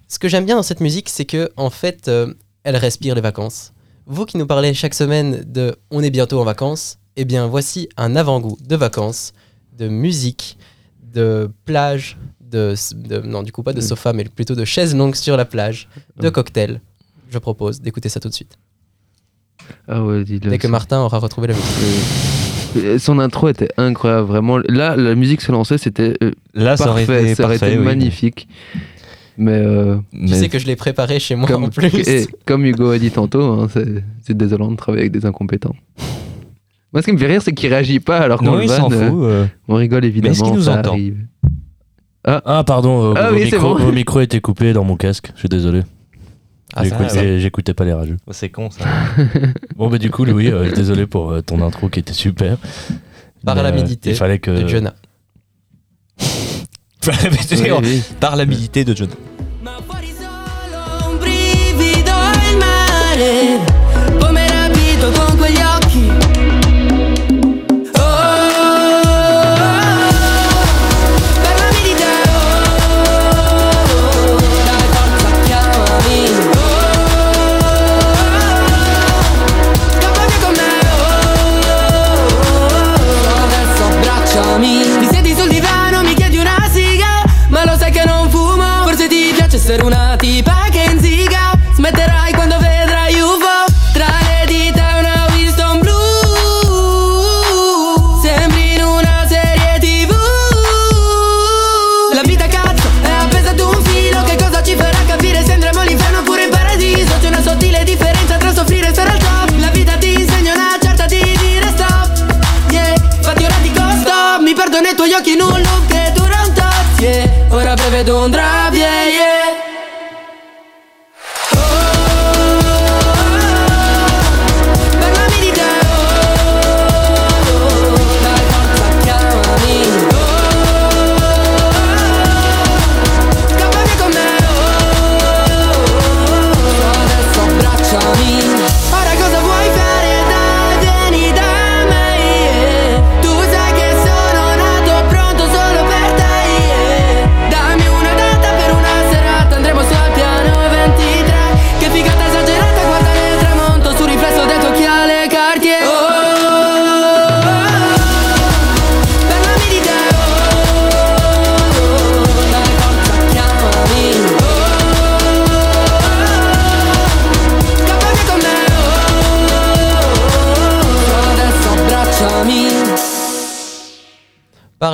[0.08, 2.34] Ce que j'aime bien dans cette musique, c'est que en fait, euh,
[2.64, 3.74] elle respire les vacances.
[4.06, 7.89] Vous qui nous parlez chaque semaine de On est bientôt en vacances, eh bien, voici
[7.97, 9.34] un avant-goût de vacances,
[9.78, 10.58] de musique,
[11.14, 13.84] de plage, de, de- non du coup pas de Mm.
[13.84, 15.88] sofa, mais plutôt de chaises longues sur la plage,
[16.18, 16.32] de Mm.
[16.32, 16.82] cocktails.
[17.32, 18.58] Je propose d'écouter ça tout de suite.
[19.88, 20.49] Ah ouais, dis-le.
[20.49, 21.68] Dès que Martin aura retrouvé la musique.
[22.76, 24.58] Euh, Son intro était incroyable, vraiment.
[24.58, 27.74] Là, la musique se lançait, c'était euh, Là, ça aurait parfait, été ça aurait parfait,
[27.74, 27.86] été oui.
[27.86, 28.47] magnifique.
[29.38, 31.86] Mais, euh, Tu Mais- sais que je l'ai préparé chez moi comme, en plus.
[32.07, 33.67] et comme Hugo a dit tantôt, hein,
[34.21, 35.75] c'est désolant de travailler avec des incompétents.
[36.93, 39.09] Moi, ce qui me fait rire, c'est qu'il réagit pas alors qu'on le vanne, euh,
[39.09, 39.19] fout.
[39.23, 39.45] euh.
[39.67, 40.34] On rigole évidemment.
[40.34, 41.17] est-ce qu'il nous ça entend arrive.
[42.25, 43.84] Ah, pardon, euh, Ah vos, oui, c'est micros, bon.
[43.86, 45.31] vos micros étaient coupés dans mon casque.
[45.34, 45.81] Je suis désolé.
[46.75, 46.84] Ah,
[47.38, 48.17] J'écoutais pas les rageux.
[48.31, 48.86] C'est con ça.
[49.75, 52.57] Bon, bah, du coup, Louis, euh, désolé pour euh, ton intro qui était super.
[53.45, 54.51] Par Mais, la euh, midité Il fallait que.
[54.63, 54.93] de Jonah.
[57.51, 58.04] Oui, oui.
[58.20, 59.10] Par la milité de John.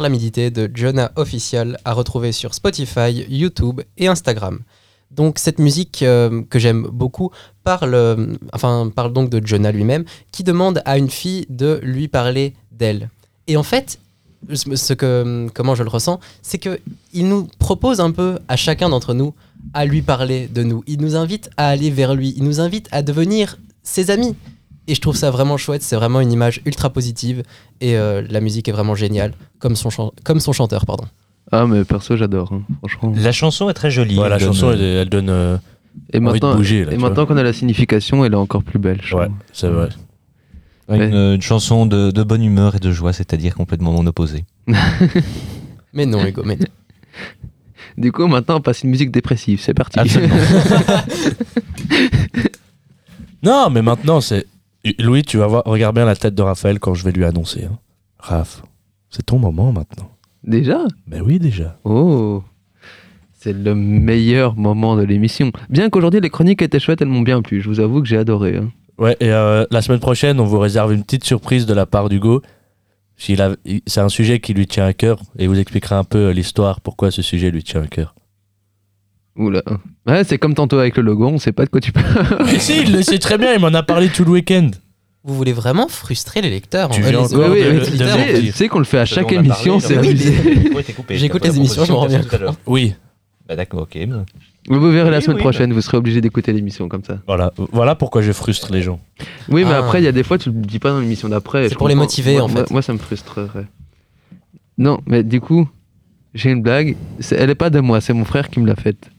[0.09, 4.59] De Jonah Official à retrouver sur Spotify, YouTube et Instagram.
[5.11, 7.31] Donc cette musique euh, que j'aime beaucoup
[7.63, 12.07] parle, euh, enfin, parle donc de Jonah lui-même qui demande à une fille de lui
[12.07, 13.09] parler d'elle.
[13.47, 13.99] Et en fait,
[14.53, 16.79] ce que, comment je le ressens, c'est que
[17.13, 19.33] il nous propose un peu à chacun d'entre nous
[19.73, 20.83] à lui parler de nous.
[20.87, 22.33] Il nous invite à aller vers lui.
[22.37, 24.35] Il nous invite à devenir ses amis.
[24.89, 25.83] Et je trouve ça vraiment chouette.
[25.83, 27.43] C'est vraiment une image ultra positive.
[27.79, 31.05] Et euh, la musique est vraiment géniale, comme son, chan- comme son chanteur, pardon.
[31.51, 33.13] Ah, mais perso, j'adore, hein, franchement.
[33.15, 34.17] La chanson est très jolie.
[34.19, 35.57] Ouais, la donne, chanson, euh, elle, elle donne euh,
[36.11, 36.85] Et envie de maintenant, bouger.
[36.85, 38.99] Là, et maintenant qu'on a la signification, elle est encore plus belle.
[39.03, 39.15] je.
[39.15, 39.89] Ouais, c'est vrai.
[40.89, 44.43] Une, une chanson de, de bonne humeur et de joie, c'est-à-dire complètement mon opposé.
[45.93, 46.65] Mais non, Hugo, mais non.
[47.97, 49.59] Du coup, maintenant, on passe une musique dépressive.
[49.61, 49.99] C'est parti.
[53.43, 54.45] Non, mais maintenant, c'est.
[54.99, 57.65] Louis, tu vas voir, regarde bien la tête de Raphaël quand je vais lui annoncer.
[57.65, 57.77] hein.
[58.17, 58.63] Raph,
[59.09, 60.09] c'est ton moment maintenant.
[60.43, 60.79] Déjà?
[61.07, 61.77] Ben oui, déjà.
[61.83, 62.43] Oh
[63.33, 65.51] C'est le meilleur moment de l'émission.
[65.69, 67.61] Bien qu'aujourd'hui, les chroniques étaient chouettes, elles m'ont bien plu.
[67.61, 68.55] Je vous avoue que j'ai adoré.
[68.57, 68.71] hein.
[68.97, 72.09] Ouais, et euh, la semaine prochaine, on vous réserve une petite surprise de la part
[72.09, 72.41] d'Hugo.
[73.17, 76.33] C'est un sujet qui lui tient à cœur et il vous expliquera un peu euh,
[76.33, 78.15] l'histoire, pourquoi ce sujet lui tient à cœur.
[79.39, 79.63] Oula.
[80.05, 82.05] Ouais, c'est comme tantôt avec le logo, on sait pas de quoi tu parles.
[82.45, 84.69] Mais si, il le sait très bien, il m'en a parlé tout le week-end.
[85.23, 88.17] Vous voulez vraiment frustrer les lecteurs Tu euh, viens les- encore les de- de- auditeurs.
[88.17, 89.79] de- Tu sais- tu sais qu'on le fait à Ce chaque dont on a émission,
[89.79, 90.31] parlé, c'est non, mais- abusé.
[90.55, 91.17] Le micro était coupé.
[91.17, 92.19] J'écoute les la émissions, je m'en proposition reviens.
[92.19, 92.55] que t'as tout à l'heure.
[92.67, 92.93] Oui,
[93.47, 93.95] Bah d'accord, ok.
[93.95, 94.07] mais-
[94.77, 97.19] Vous verrez la Oui, semaine oui, prochaine, vous serez obligé d'écouter l'émission comme ça.
[97.25, 98.99] voilà, voilà pourquoi je frustre les gens.
[99.49, 99.79] Oui, mais Ah.
[99.79, 101.63] après, il y a des fois, tu le dis pas dans l'émission d'après.
[101.63, 102.03] C'est je pour les comprends.
[102.05, 102.71] motiver, Moi- en moi- fait.
[102.71, 103.65] Moi, ça me frustrerait.
[104.77, 105.67] Non, mais du coup,
[106.33, 106.95] j'ai une blague.
[107.19, 109.09] C'est- Elle est pas de moi, c'est mon frère qui me l'a faite.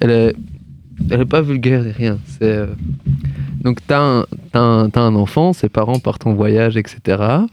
[0.00, 0.34] Elle
[1.10, 2.18] est, pas vulgaire et rien.
[2.26, 2.66] C'est euh,
[3.62, 7.46] donc t'as un, t'as un, enfant, ses parents partent en voyage, etc.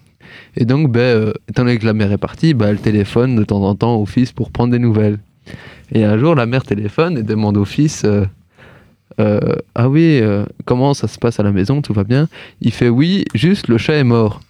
[0.56, 3.44] Et donc, ben, euh, étant donné que la mère est partie, bah, elle téléphone de
[3.44, 5.20] temps en temps au fils pour prendre des nouvelles.
[5.92, 8.26] Et un jour, la mère téléphone et demande au fils euh,
[9.20, 10.22] euh, Ah oui,
[10.66, 12.28] comment ça se passe à la maison Tout va bien?
[12.62, 14.42] Il fait Oui, juste le chat est mort.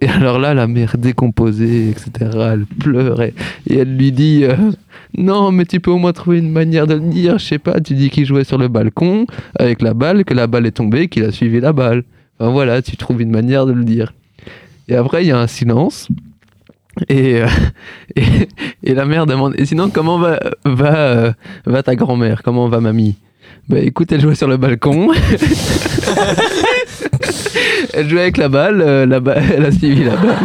[0.00, 3.34] Et alors là, la mère décomposée, etc., elle pleurait.
[3.68, 4.56] Et elle lui dit euh,
[5.16, 7.38] Non, mais tu peux au moins trouver une manière de le dire.
[7.38, 9.26] Je sais pas, tu dis qu'il jouait sur le balcon
[9.58, 12.04] avec la balle, que la balle est tombée, qu'il a suivi la balle.
[12.40, 14.14] Enfin voilà, tu trouves une manière de le dire.
[14.88, 16.08] Et après, il y a un silence.
[17.08, 17.46] Et, euh,
[18.82, 21.32] et la mère demande Et sinon, comment va, va, euh,
[21.66, 22.42] va ta grand-mère?
[22.42, 23.16] Comment va mamie?
[23.68, 25.10] Bah écoute, elle jouait sur le balcon.
[27.92, 30.36] elle jouait avec la balle, euh, la ba- elle a suivi la balle.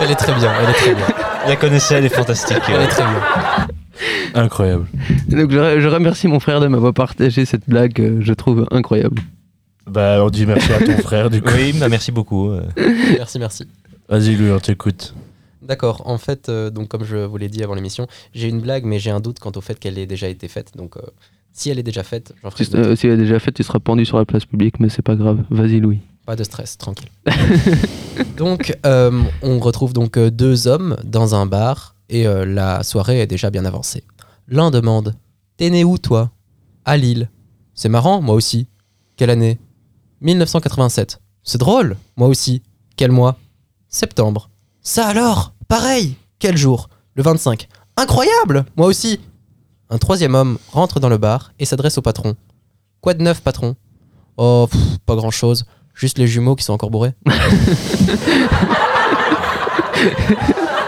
[0.00, 1.06] Elle est très bien, elle est très bien.
[1.46, 2.58] La connaissait, elle est fantastique.
[2.68, 3.66] Elle est très bien.
[4.34, 4.86] Incroyable.
[5.28, 9.20] Donc je, je remercie mon frère de m'avoir partagé cette blague, euh, je trouve incroyable.
[9.86, 11.50] Bah, on dit merci à ton frère, du coup.
[11.54, 12.50] Oui, bah, merci beaucoup.
[12.50, 12.62] euh.
[13.16, 13.66] Merci, merci.
[14.08, 15.14] Vas-y, Louis, on t'écoute.
[15.60, 18.84] D'accord, en fait, euh, donc comme je vous l'ai dit avant l'émission, j'ai une blague,
[18.84, 20.72] mais j'ai un doute quant au fait qu'elle ait déjà été faite.
[20.76, 21.00] Donc, euh,
[21.52, 23.62] si elle est déjà faite, j'en ferai Si, euh, si elle est déjà faite, tu
[23.62, 25.44] seras pendu sur la place publique, mais c'est pas grave.
[25.50, 26.00] Vas-y, Louis.
[26.24, 27.10] Pas de stress, tranquille.
[28.36, 33.20] donc, euh, on retrouve donc euh, deux hommes dans un bar et euh, la soirée
[33.20, 34.04] est déjà bien avancée.
[34.46, 35.16] L'un demande
[35.56, 36.30] T'es né où, toi?
[36.84, 37.28] À Lille.
[37.74, 38.68] C'est marrant, moi aussi.
[39.16, 39.58] Quelle année?
[40.20, 41.20] 1987.
[41.42, 42.62] C'est drôle, moi aussi.
[42.96, 43.36] Quel mois?
[43.88, 44.48] Septembre.
[44.80, 45.54] Ça alors?
[45.66, 46.88] Pareil Quel jour?
[47.14, 47.68] Le 25.
[47.96, 49.20] Incroyable Moi aussi
[49.92, 52.34] Un troisième homme rentre dans le bar et s'adresse au patron.
[53.02, 53.76] Quoi de neuf, patron?
[54.38, 55.66] Oh, pff, pas grand chose.
[55.94, 57.12] Juste les jumeaux qui sont encore bourrés.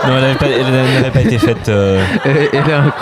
[0.07, 1.68] Non, elle n'avait pas, elle n'avait pas été faite.
[1.70, 2.92] euh, Elle, est incroyable.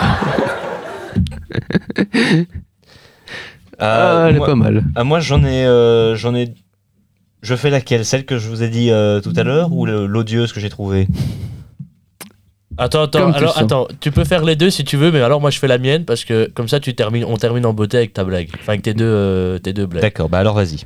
[3.79, 4.83] Ah, elle est moi- pas mal.
[4.95, 6.53] Ah, moi, j'en ai, euh, j'en ai.
[7.41, 8.05] Je fais laquelle?
[8.05, 11.07] Celle que je vous ai dit euh, tout à l'heure ou l'odieuse que j'ai trouvée?
[12.77, 15.21] Attends, attends, Comme tu alors attends, tu peux faire les deux si tu veux, mais
[15.21, 17.73] alors moi je fais la mienne parce que comme ça tu termines, on termine en
[17.73, 18.49] beauté avec ta blague.
[18.59, 20.01] Enfin avec tes deux, euh, tes deux blagues.
[20.01, 20.85] D'accord, bah alors vas-y.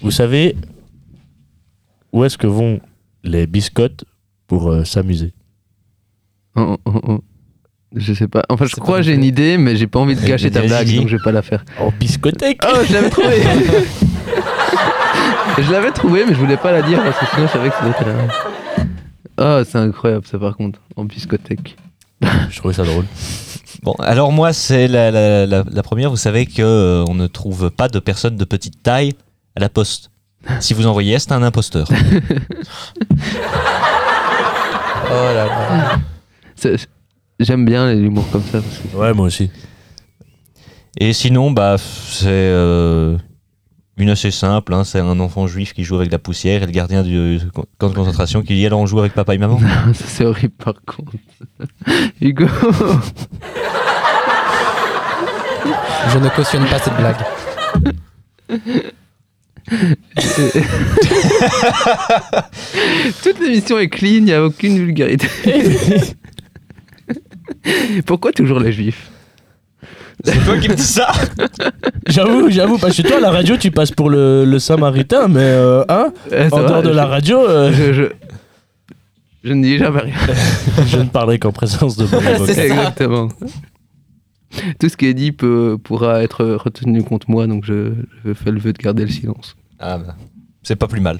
[0.00, 0.54] Vous savez
[2.12, 2.80] où est-ce que vont
[3.24, 4.04] les biscottes
[4.46, 5.32] pour euh, s'amuser?
[6.56, 7.20] Oh, oh, oh.
[7.96, 8.44] Je sais pas.
[8.48, 10.60] Enfin, je C'est crois pas j'ai une idée, mais j'ai pas envie de gâcher ta
[10.62, 11.64] blague, donc je vais pas la faire.
[11.80, 13.42] En biscothèque Oh, je l'avais trouvé
[15.58, 17.74] Je l'avais trouvé, mais je voulais pas la dire parce que sinon je savais que
[17.76, 18.04] c'était
[19.38, 19.60] la.
[19.60, 21.76] Oh, c'est incroyable ça par contre, en biscothèque.
[22.50, 23.04] Je trouvais ça drôle.
[23.82, 26.10] Bon, alors moi, c'est la, la- la- la première.
[26.10, 29.12] Vous savez que euh, on ne trouve pas de personnes de petite taille
[29.56, 30.10] à la poste.
[30.60, 31.88] Si vous envoyez, c'est un imposteur.
[35.10, 35.98] Oh là là.
[37.40, 38.60] J'aime bien l'humour comme ça.
[38.60, 39.50] parce que- Ouais, moi aussi.
[41.00, 42.26] Et sinon, bah, c'est.
[42.28, 43.16] euh,
[43.98, 46.72] une assez simple, hein, c'est un enfant juif qui joue avec la poussière et le
[46.72, 47.40] gardien du
[47.78, 49.58] camp de concentration qui dit alors on joue avec papa et maman.
[49.94, 51.12] Ça, c'est horrible par contre.
[52.20, 52.46] Hugo.
[56.10, 57.16] Je ne cautionne pas cette blague.
[63.22, 65.28] Toute l'émission est clean, il n'y a aucune vulgarité.
[68.06, 69.07] Pourquoi toujours les juifs?
[70.24, 71.12] C'est toi qui me dis ça
[72.06, 75.40] J'avoue, j'avoue, parce que toi, à la radio, tu passes pour le, le samaritain, mais
[75.42, 78.02] euh, hein Eh, En va, dehors de la radio, euh, je, je,
[79.44, 80.14] je ne dis jamais rien.
[80.86, 82.52] je ne parlerai qu'en présence de mon avocat.
[82.64, 83.28] Exactement.
[84.80, 87.92] Tout ce qui est dit peut, pourra être retenu contre moi, donc je,
[88.24, 89.54] je fais le vœu de garder le silence.
[89.78, 90.16] Ah bah,
[90.62, 91.18] c'est pas plus mal.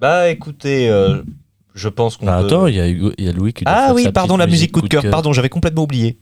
[0.00, 1.22] bah écoutez, euh,
[1.76, 3.94] je pense qu'on Ah, peut- attends, il y, a y Louis qui doit Ah faire
[3.94, 5.04] oui, sa pardon, la musique coup de cœur.
[5.10, 6.18] Pardon, j'avais complètement oublié.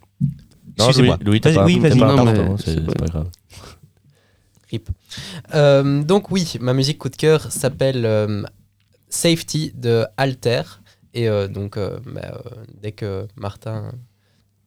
[0.78, 1.16] Non, Excusez-moi.
[1.20, 1.98] Louis, Louis, t'as Vas-y, oui, vas-y.
[1.98, 3.28] pardon, c'est pas- grave.
[4.70, 4.88] Rip.
[5.54, 8.42] Euh, donc oui, ma musique coup de cœur s'appelle euh,
[9.08, 10.62] Safety de Alter.
[11.14, 12.50] Et euh, donc euh, bah, euh,
[12.82, 13.92] dès que Martin...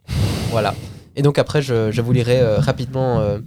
[0.52, 0.74] voilà.
[1.18, 3.40] Et donc après, je, je vous lirai euh, rapidement euh,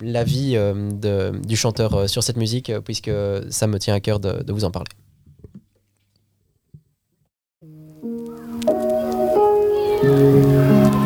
[0.00, 3.10] l'avis euh, du chanteur euh, sur cette musique, euh, puisque
[3.50, 4.88] ça me tient à cœur de- de vous en parler.
[10.10, 11.00] Innocent.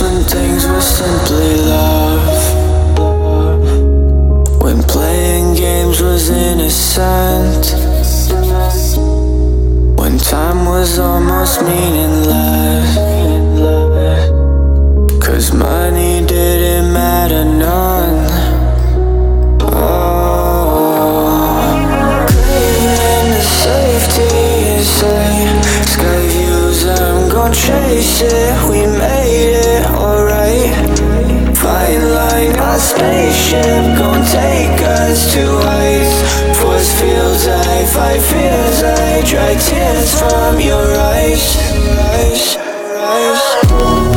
[0.00, 1.36] When things were simple
[1.66, 2.38] love
[4.62, 7.66] When playing games was in its prime
[9.96, 12.43] When time was almost meaningless.
[27.54, 28.68] Chase it.
[28.68, 30.74] We made it alright.
[31.56, 36.58] Fine line, our spaceship gon' take us to heights.
[36.60, 41.56] Force fields, I fight fears, I dry tears from your eyes.
[42.12, 42.56] eyes,
[42.98, 44.13] eyes.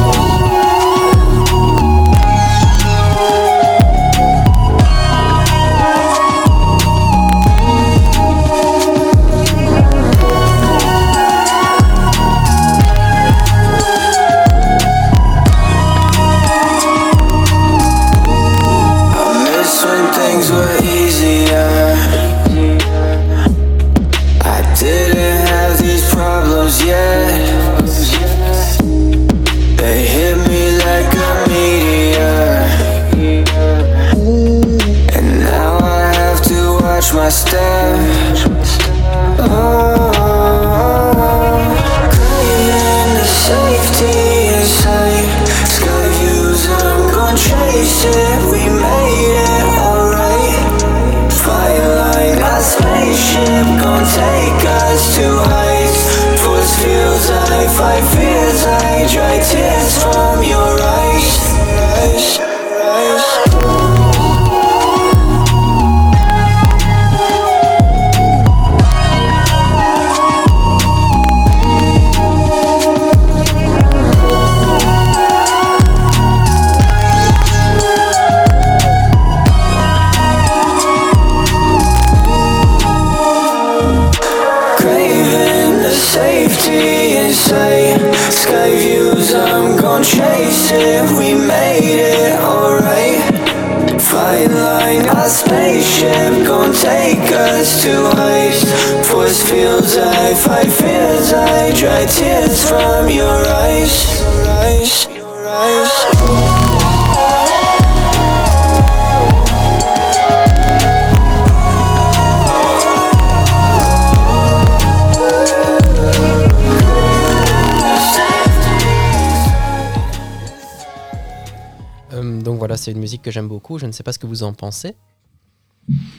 [122.88, 123.78] C'est une musique que j'aime beaucoup.
[123.80, 124.96] Je ne sais pas ce que vous en pensez.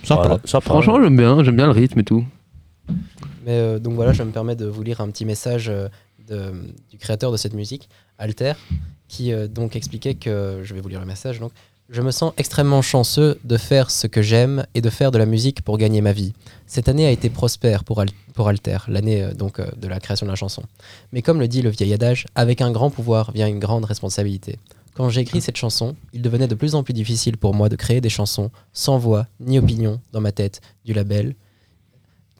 [0.07, 2.27] Voilà, ça Franchement, j'aime bien, j'aime bien le rythme et tout.
[3.47, 5.89] Mais euh, donc voilà, je me permets de vous lire un petit message euh,
[6.29, 6.53] de-
[6.91, 7.89] du créateur de cette musique,
[8.19, 8.53] Alter,
[9.09, 11.53] qui euh, donc expliquait que, je vais vous lire le message, donc,
[11.89, 15.25] je me sens extrêmement chanceux de faire ce que j'aime et de faire de la
[15.25, 16.35] musique pour gagner ma vie.
[16.67, 19.99] Cette année a été prospère pour, Al- pour Alter, l'année euh, donc euh, de la
[20.01, 20.63] création de la chanson.
[21.13, 24.59] Mais comme le dit le vieil adage, avec un grand pouvoir vient une grande responsabilité.
[24.99, 27.77] Quand j'ai écrit cette chanson, il devenait de plus en plus difficile pour moi de
[27.77, 31.37] créer des chansons sans voix ni opinion dans ma tête du label,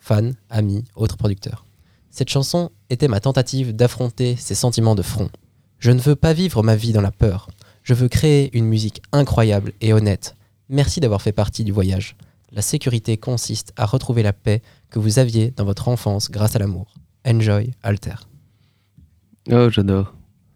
[0.01, 1.67] fans, amis, autres producteurs.
[2.11, 5.31] Cette chanson était ma tentative d'affronter ces sentiments de front.
[5.79, 7.49] Je ne veux pas vivre ma vie dans la peur.
[7.85, 10.35] Je veux créer une musique incroyable et honnête.
[10.69, 12.17] Merci d'avoir fait partie du voyage.
[12.51, 16.59] La sécurité consiste à retrouver la paix que vous aviez dans votre enfance grâce à
[16.59, 16.93] l'amour.
[17.25, 18.17] Enjoy, Alter.
[19.49, 20.13] Oh, j'adore.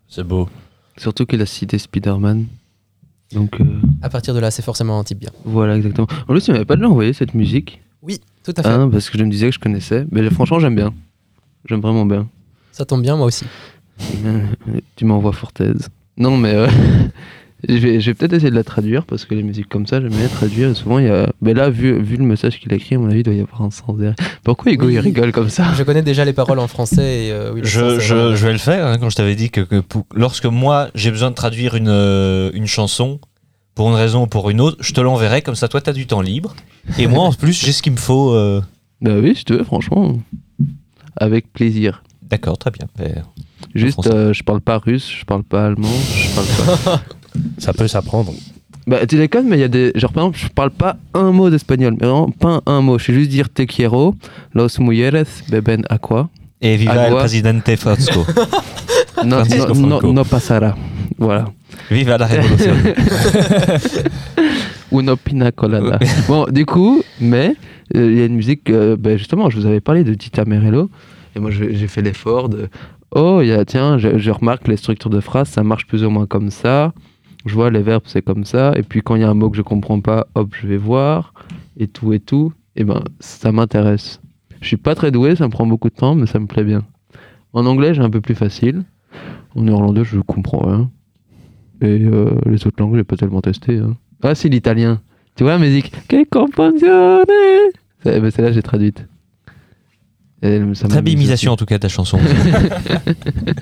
[0.09, 0.48] C'est beau.
[0.97, 2.47] Surtout qu'il a cité Spider-Man.
[3.32, 3.64] Donc euh,
[4.03, 5.30] À partir de là, c'est forcément un type bien.
[5.45, 6.07] voilà, exactement.
[6.28, 7.80] En plus, il m'avait pas déjà envoyé cette musique.
[8.03, 8.68] Oui, tout à fait.
[8.68, 10.07] Hein, parce que je me disais que je connaissais.
[10.11, 10.93] Mais franchement, j'aime bien.
[11.68, 12.28] J'aime vraiment bien.
[12.72, 13.45] Ça tombe bien, moi aussi.
[14.97, 15.72] Tu m'envoies Fortez.
[16.16, 16.66] Non, mais euh,
[17.69, 20.27] je vais, peut-être essayer de la traduire parce que les musiques comme ça, j'aime bien
[20.29, 20.71] traduire.
[20.71, 21.33] Et souvent, il y a.
[21.41, 23.41] Mais là, vu, vu le message qu'il a écrit, à mon avis, il doit y
[23.41, 24.17] avoir un sens derrière.
[24.43, 24.95] Pourquoi Hugo Oui.
[24.95, 25.73] il rigole comme ça?
[25.77, 28.87] Je connais déjà les paroles en français et euh, oui, sens Je, vais le faire
[28.87, 31.89] hein, quand je t'avais dit que, que pour- lorsque moi j'ai besoin de traduire une,
[31.89, 33.21] euh, une chanson
[33.75, 36.07] pour une raison ou pour une autre, je te l'enverrai comme ça toi t'as du
[36.07, 36.55] temps libre
[36.99, 38.33] et moi en plus j'ai ce qu'il me faut.
[38.35, 38.61] euh,
[39.01, 40.19] Bah oui, si tu veux, franchement.
[41.17, 42.03] Avec plaisir.
[42.23, 42.87] D'accord, très bien.
[42.99, 43.15] Mais-
[43.75, 47.03] Juste, euh, je parle pas russe, je parle pas allemand, je parle pas.
[47.59, 48.33] Ça peut s'apprendre.
[48.87, 49.93] bah, tu déconnes, mais il y a des.
[49.95, 52.99] Genre, par exemple, je parle pas un mot d'espagnol, mais vraiment pas un mot.
[52.99, 54.14] Je sais juste dire te quiero,
[54.55, 56.28] los mujeres beben aqua.
[56.61, 57.20] Et viva el Agua.
[57.20, 58.24] presidente Francisco.
[59.24, 60.74] No, Francisco no, no, no pasará.
[61.18, 61.45] Voilà.
[61.91, 62.72] viva la révolution.
[64.91, 65.99] Uno pina colada.
[66.28, 67.55] bon, du coup, mais
[67.97, 70.45] euh, il y a une musique, euh, ben, justement, je vous avais parlé de Tita
[70.45, 70.91] Merello,
[71.37, 72.68] et moi j'ai fait l'effort de,
[73.14, 76.11] oh, y a, tiens, je, je remarque les structures de phrases, ça marche plus ou
[76.11, 76.93] moins comme ça,
[77.47, 79.51] je vois les verbes, c'est comme ça, et puis quand il y a un mot
[79.51, 81.32] que je comprends pas, hop, je vais voir,
[81.76, 84.20] et tout et tout, et ben, ça m'intéresse.
[84.61, 86.64] Je suis pas très doué, ça me prend beaucoup de temps, mais ça me plaît
[86.64, 86.82] bien.
[87.53, 88.84] En anglais, j'ai un peu plus facile.
[89.57, 90.90] En néerlandais, je comprends rien.
[91.82, 93.78] Et euh, les autres langues, j'ai pas tellement testé.
[93.78, 93.97] hein.
[94.22, 95.01] Ah, c'est l'italien.
[95.36, 97.24] Tu vois la musique Que comprensione
[98.05, 99.07] C'est- ben, Celle-là, j'ai traduite.
[100.40, 100.59] Très
[101.12, 102.18] imitation en tout cas ta chanson.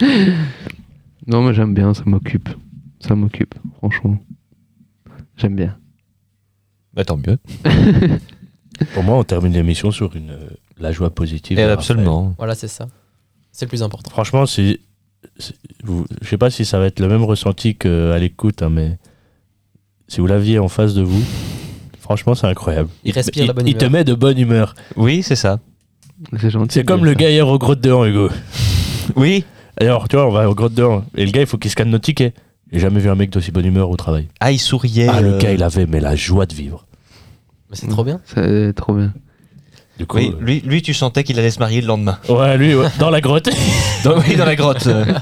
[1.27, 2.49] Non, mais j'aime bien, ça m'occupe.
[3.01, 4.19] Ça m'occupe, franchement.
[5.37, 5.77] J'aime bien.
[6.95, 7.39] bah, tant mieux.
[8.95, 10.49] Pour moi, on termine l'émission sur une, euh,
[10.79, 11.59] la joie positive.
[11.59, 12.35] Et de absolument.
[12.39, 12.89] Voilà, c'est ça.
[13.53, 14.11] C'est le plus important.
[14.11, 14.81] Franchement, si,
[15.39, 18.71] si- vous, je sais pas si ça va être le même ressenti qu'à l'écoute, hein,
[18.71, 18.99] mais
[20.09, 21.23] si vous l'aviez en face de vous,
[22.01, 22.89] franchement, c'est incroyable.
[23.05, 23.93] Il respire la bonne il te humeur.
[24.01, 24.75] met de bonne humeur.
[24.97, 25.61] Oui, c'est ça.
[26.39, 26.75] C'est gentil.
[26.75, 27.19] C'est de comme dire le ça.
[27.19, 28.29] gars hier au grotte de Han, Hugo.
[29.17, 29.45] Oui.
[29.79, 31.71] Alors, tu vois, on va au grotte de Han, et le gars, il faut qu'il
[31.71, 32.35] scanne nos tickets.
[32.73, 34.29] J'ai jamais vu un mec d'aussi bonne humeur au travail.
[34.41, 35.09] Ah, il souriait.
[35.09, 36.87] Ah, euh, le gars, il avait mais la joie de vivre.
[37.71, 38.21] Mais c'est trop bien.
[38.25, 39.13] C'est trop bien.
[39.99, 42.19] Du coup, Oui, euh, lui, lui, tu sentais qu'il allait se marier le lendemain.
[42.29, 43.51] ouais, lui, ouais, dans la grotte.
[44.05, 44.87] Dans, oui, dans la grotte.
[44.87, 45.05] euh.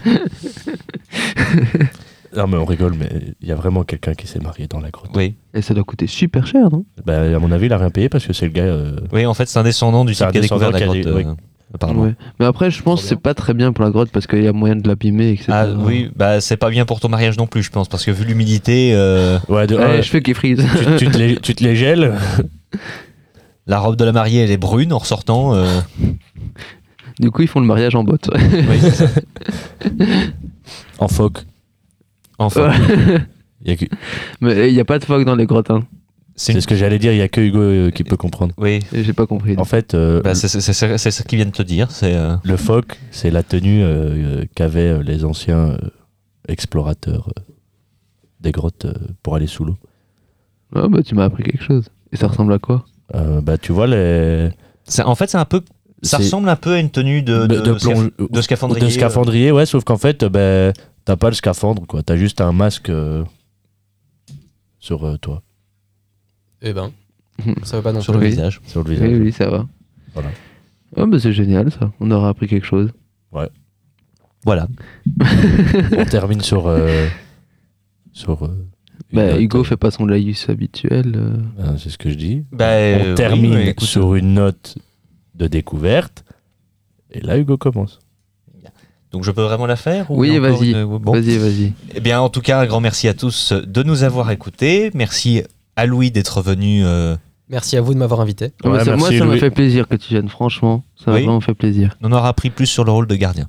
[2.37, 3.09] non, mais on rigole, mais
[3.41, 5.11] il y a vraiment quelqu'un qui s'est marié dans la grotte.
[5.15, 5.35] Oui.
[5.55, 6.85] Et ça doit coûter super cher, non?
[7.05, 8.63] Bah, à mon avis, il a rien payé parce que c'est le gars.
[8.63, 11.09] euh, oui, en fait, c'est un descendant du type qui a découvert la descendant qui
[11.09, 11.39] a grotte.
[11.71, 12.03] Dit- apparemment.
[12.03, 12.15] Ouais.
[12.41, 14.49] Mais après, je pense que c'est pas très bien pour la grotte parce qu'il y
[14.49, 15.47] a moyen de l'abîmer, etc.
[15.51, 18.11] Ah oui, bah c'est pas bien pour ton mariage non plus, je pense, parce que
[18.11, 20.65] vu l'humidité, euh, Ouais, de, Ouais, je fais qu'il frise.
[20.99, 22.15] tu, tu te les, tu te les gèles.
[23.67, 25.55] la robe de la mariée elle est brune en ressortant.
[25.55, 25.81] euh,
[27.21, 28.31] du coup, ils font le mariage en botte.
[28.35, 29.07] oui, c'est ça.
[30.99, 31.45] En phoque.
[32.39, 32.73] Enfin,
[33.65, 33.87] Il y a que-
[34.41, 35.83] Mais il n'y a pas de phoque dans les grottes, hein.
[36.39, 38.55] C'est une- ce que j'allais dire, il y a que Hugo euh, qui peut comprendre.
[38.57, 39.55] Oui, J'ai pas compris.
[39.59, 41.91] En fait, euh, bah, c'est ce qu'ils viennent de te dire.
[41.91, 43.85] C'est euh, le phoque, c'est la tenue
[44.55, 45.79] qu'avaient les anciens euh,
[46.49, 47.43] explorateurs euh,
[48.41, 49.77] des grottes euh, pour aller sous l'eau.
[50.75, 51.89] Ah bah tu m'as appris quelque chose.
[52.13, 52.85] Et ça ressemble à quoi?
[53.15, 54.51] Euh, bah, tu vois, les.
[54.85, 55.63] c'est- en fait, c'est un peu.
[56.03, 58.85] Ça ressemble un peu à une tenue de, de, de, plonge- de scaphandrier.
[58.87, 60.73] de scaphandrier, ouais, sauf qu'en fait, ben,
[61.05, 62.05] t'as pas le scaphandre, quoi.
[62.05, 63.25] T'as juste un masque euh,
[64.79, 65.43] sur euh, toi,
[66.63, 66.91] Eh ben,
[67.63, 68.27] ça va pas non sur le Oui.
[68.31, 68.61] visage.
[68.67, 69.19] sur le Oui, visage.
[69.21, 69.67] oui, ça va.
[70.15, 70.31] Voilà.
[70.97, 71.93] Ah bah c'est génial ça.
[72.01, 72.91] On aura appris quelque chose.
[74.45, 74.69] Voilà.
[75.97, 76.67] On termine sur.
[76.69, 77.07] euh,
[78.13, 78.67] sur euh,
[79.13, 81.13] une Bah note, Hugo euh, fait pas son laïus habituel.
[81.17, 81.37] euh.
[81.57, 82.45] ben, c'est ce que je dis.
[82.53, 84.79] Bah, On euh, oui, termine mais écoute, sur une note
[85.35, 86.25] de découverte.
[87.11, 87.99] Et là, Hugo commence.
[89.11, 90.71] Donc je peux vraiment la faire ou Oui, il y a encore vas-y.
[90.73, 91.13] une- Bon.
[91.13, 91.73] Vas-y, vas-y.
[91.95, 94.91] Eh bien, en tout cas, un grand merci à tous de nous avoir écoutés.
[94.95, 95.43] Merci
[95.79, 96.85] à Louis d'être venu.
[96.85, 97.17] euh,
[97.49, 98.47] Merci à vous de m'avoir invité.
[98.65, 99.41] Ouais, ça- moi merci, ça m'a Louis.
[99.41, 100.85] fait plaisir que tu viennes, franchement.
[101.03, 101.23] Ça m'a Oui.
[101.25, 101.97] vraiment fait plaisir.
[102.03, 103.49] on aura appris plus sur le rôle de gardien.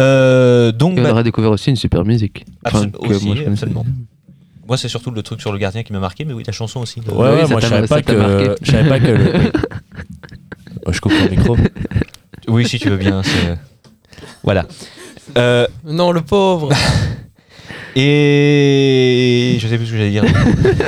[0.00, 2.44] Euh, donc, Et on bah, aurait découvert aussi une super musique.
[2.64, 3.64] Absolu- que aussi, moi, je connaissais.
[3.64, 3.84] absolument.
[4.66, 6.80] moi, c'est surtout le truc sur le gardien qui m'a marqué, mais oui, la chanson
[6.80, 7.00] aussi.
[7.00, 8.18] de- Ouais, oui, ouais, ça moi, je savais ça pas t'a que.
[8.18, 8.50] marqué.
[8.62, 9.06] Je savais pas que.
[9.06, 9.52] le-
[10.86, 11.56] Oh, je coupe le micro.
[12.48, 13.22] Oui, si tu veux bien.
[13.22, 13.58] c'est-
[14.42, 14.66] Voilà.
[15.38, 16.70] Euh, Non, le pauvre
[17.96, 20.24] et je sais plus ce que j'allais dire.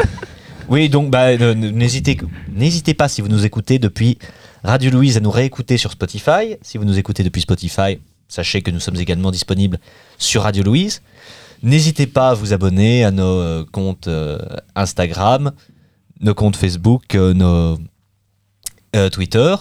[0.69, 2.19] oui, donc bah, n'hésitez,
[2.55, 4.19] n'hésitez pas si vous nous écoutez depuis
[4.63, 6.57] Radio Louise à nous réécouter sur Spotify.
[6.63, 7.99] Si vous nous écoutez depuis Spotify,
[8.29, 9.79] sachez que nous sommes également disponibles
[10.19, 11.03] sur Radio Louise.
[11.63, 14.39] N'hésitez pas à vous abonner à nos euh, comptes euh,
[14.75, 15.53] Instagram,
[16.21, 17.79] nos comptes Facebook, euh, nos
[18.95, 19.55] euh, Twitter.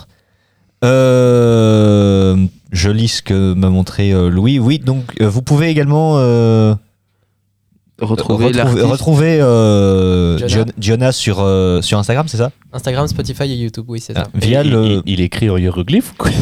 [0.83, 4.59] Euh, je lis ce que m'a montré euh, Louis.
[4.59, 6.17] Oui, donc vous pouvez également
[8.05, 8.51] Retrouver
[8.83, 10.37] retrouver, euh,
[10.79, 11.11] Jonah.
[11.11, 12.51] Sur, euh, sur Instagram, c'est ça?
[12.71, 14.23] Instagram, Spotify et YouTube, oui, c'est ça.
[14.27, 15.01] Ah, Via il, le.
[15.05, 16.31] il- il écrit en hiéroglyphe ou quoi?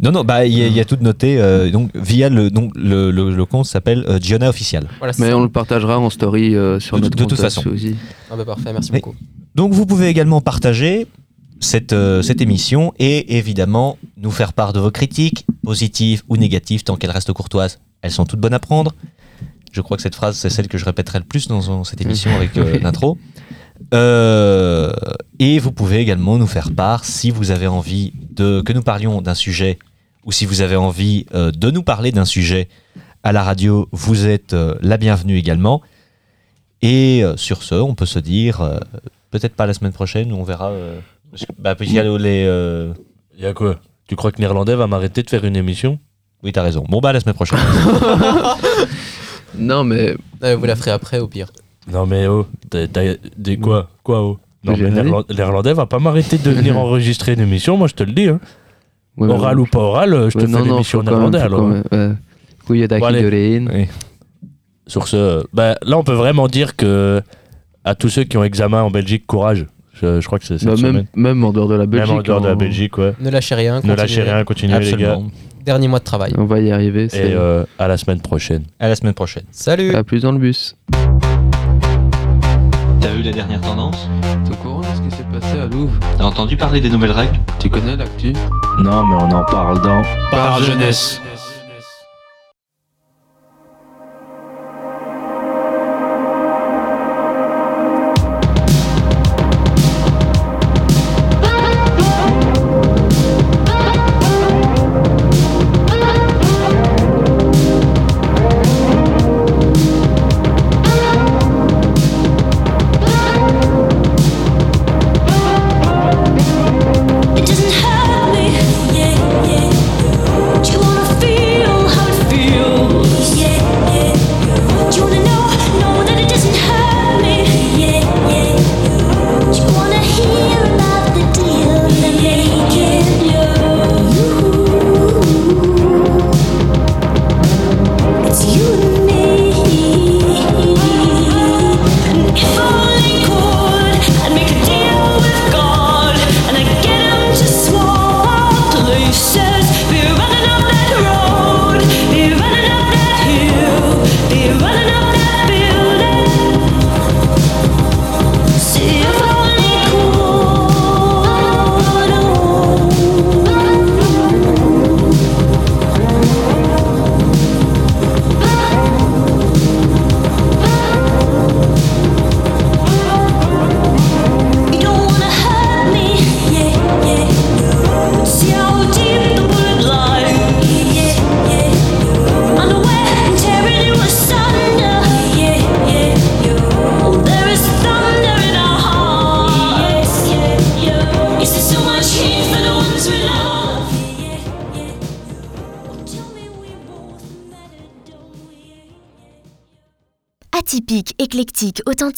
[0.00, 1.38] Non, non, bah il y, a- il y a tout noté.
[1.40, 4.86] euh, donc via le donc le, le, le compte s'appelle euh, Giona official.
[4.98, 5.36] Voilà, c'est Mais ça.
[5.38, 7.62] on le partagera en story euh, sur De- notre de compte toute façon.
[7.68, 7.94] aussi.
[8.30, 9.14] Ah bah parfait, merci beaucoup.
[9.54, 11.06] Donc vous pouvez également partager
[11.60, 16.82] cette, euh, cette émission et évidemment nous faire part de vos critiques, positives ou négatives,
[16.82, 17.78] tant qu'elles restent courtoises.
[18.02, 18.92] Elles sont toutes bonnes à prendre.
[19.74, 22.00] Je crois que cette phrase, c'est celle que je répéterai le plus dans, dans cette
[22.00, 23.18] émission avec euh, l'intro.
[23.92, 24.92] Euh,
[25.40, 29.20] et vous pouvez également nous faire part si vous avez envie de, que nous parlions
[29.20, 29.78] d'un sujet
[30.24, 32.68] ou si vous avez envie euh, de nous parler d'un sujet
[33.24, 35.82] à la radio, vous êtes euh, la bienvenue également.
[36.80, 38.78] Et euh, sur ce, on peut se dire, euh,
[39.32, 40.68] peut-être pas la semaine prochaine, on verra.
[40.70, 41.00] euh,
[41.32, 42.44] parce que- bah, puis y a les.
[42.46, 42.92] euh,
[43.36, 43.80] Il y a quoi?
[44.06, 45.98] Tu crois que Néerlandais va m'arrêter de faire une émission?
[46.44, 46.84] Oui, t'as raison.
[46.88, 47.58] Bon, bah, la semaine prochaine.
[49.58, 51.48] Non, mais Euh, vous la ferez après au pire.
[51.90, 54.38] Non mais oh, t'as- t'as- des quoi Quoi oh?
[54.64, 55.10] Non J'ai mais rien dit.
[55.10, 58.28] Néerland- Néerlandais va pas m'arrêter de venir enregistrer une émission, moi je te le dis.
[58.28, 58.40] Hein.
[59.16, 61.30] Ouais, mais Oral ou pas oral, euh, je te Ouais, fais l'émission faut quand même-
[61.30, 61.60] néerlandais faut alors.
[61.60, 61.82] quand hein.
[61.92, 62.16] même, ouais.
[62.66, 63.20] Goeiedag Bon, allez.
[63.20, 63.70] iedereen.
[63.72, 63.86] Oui.
[64.86, 67.22] Sur ce, euh, bah, là on peut vraiment dire que
[67.84, 69.66] à tous ceux qui ont examen en Belgique, courage.
[69.92, 70.92] Je, je crois que c'est cette Bah, semaine.
[70.94, 72.08] même, même en dehors de la Belgique.
[72.10, 73.14] Même en dehors de la on- Belgique, ouais.
[73.20, 73.76] Ne lâchez rien.
[73.76, 73.96] Ne continuez.
[73.96, 75.12] lâchez rien, continuez les gars.
[75.12, 75.30] Absolument.
[75.64, 76.32] Dernier mois de travail.
[76.36, 77.04] On va y arriver.
[77.04, 78.64] Et c'est- euh, à la semaine prochaine.
[78.78, 79.44] À la semaine prochaine.
[79.50, 80.76] Salut À plus dans le bus.
[83.00, 84.08] T'as vu la dernière tendance
[84.44, 87.12] T'es au courant de ce qui s'est passé à Louvre T'as entendu parler des nouvelles
[87.12, 88.32] règles Tu connais l'actu
[88.78, 91.20] Non mais on en parle dans Par jeunesse.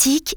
[0.06, 0.36] Matter,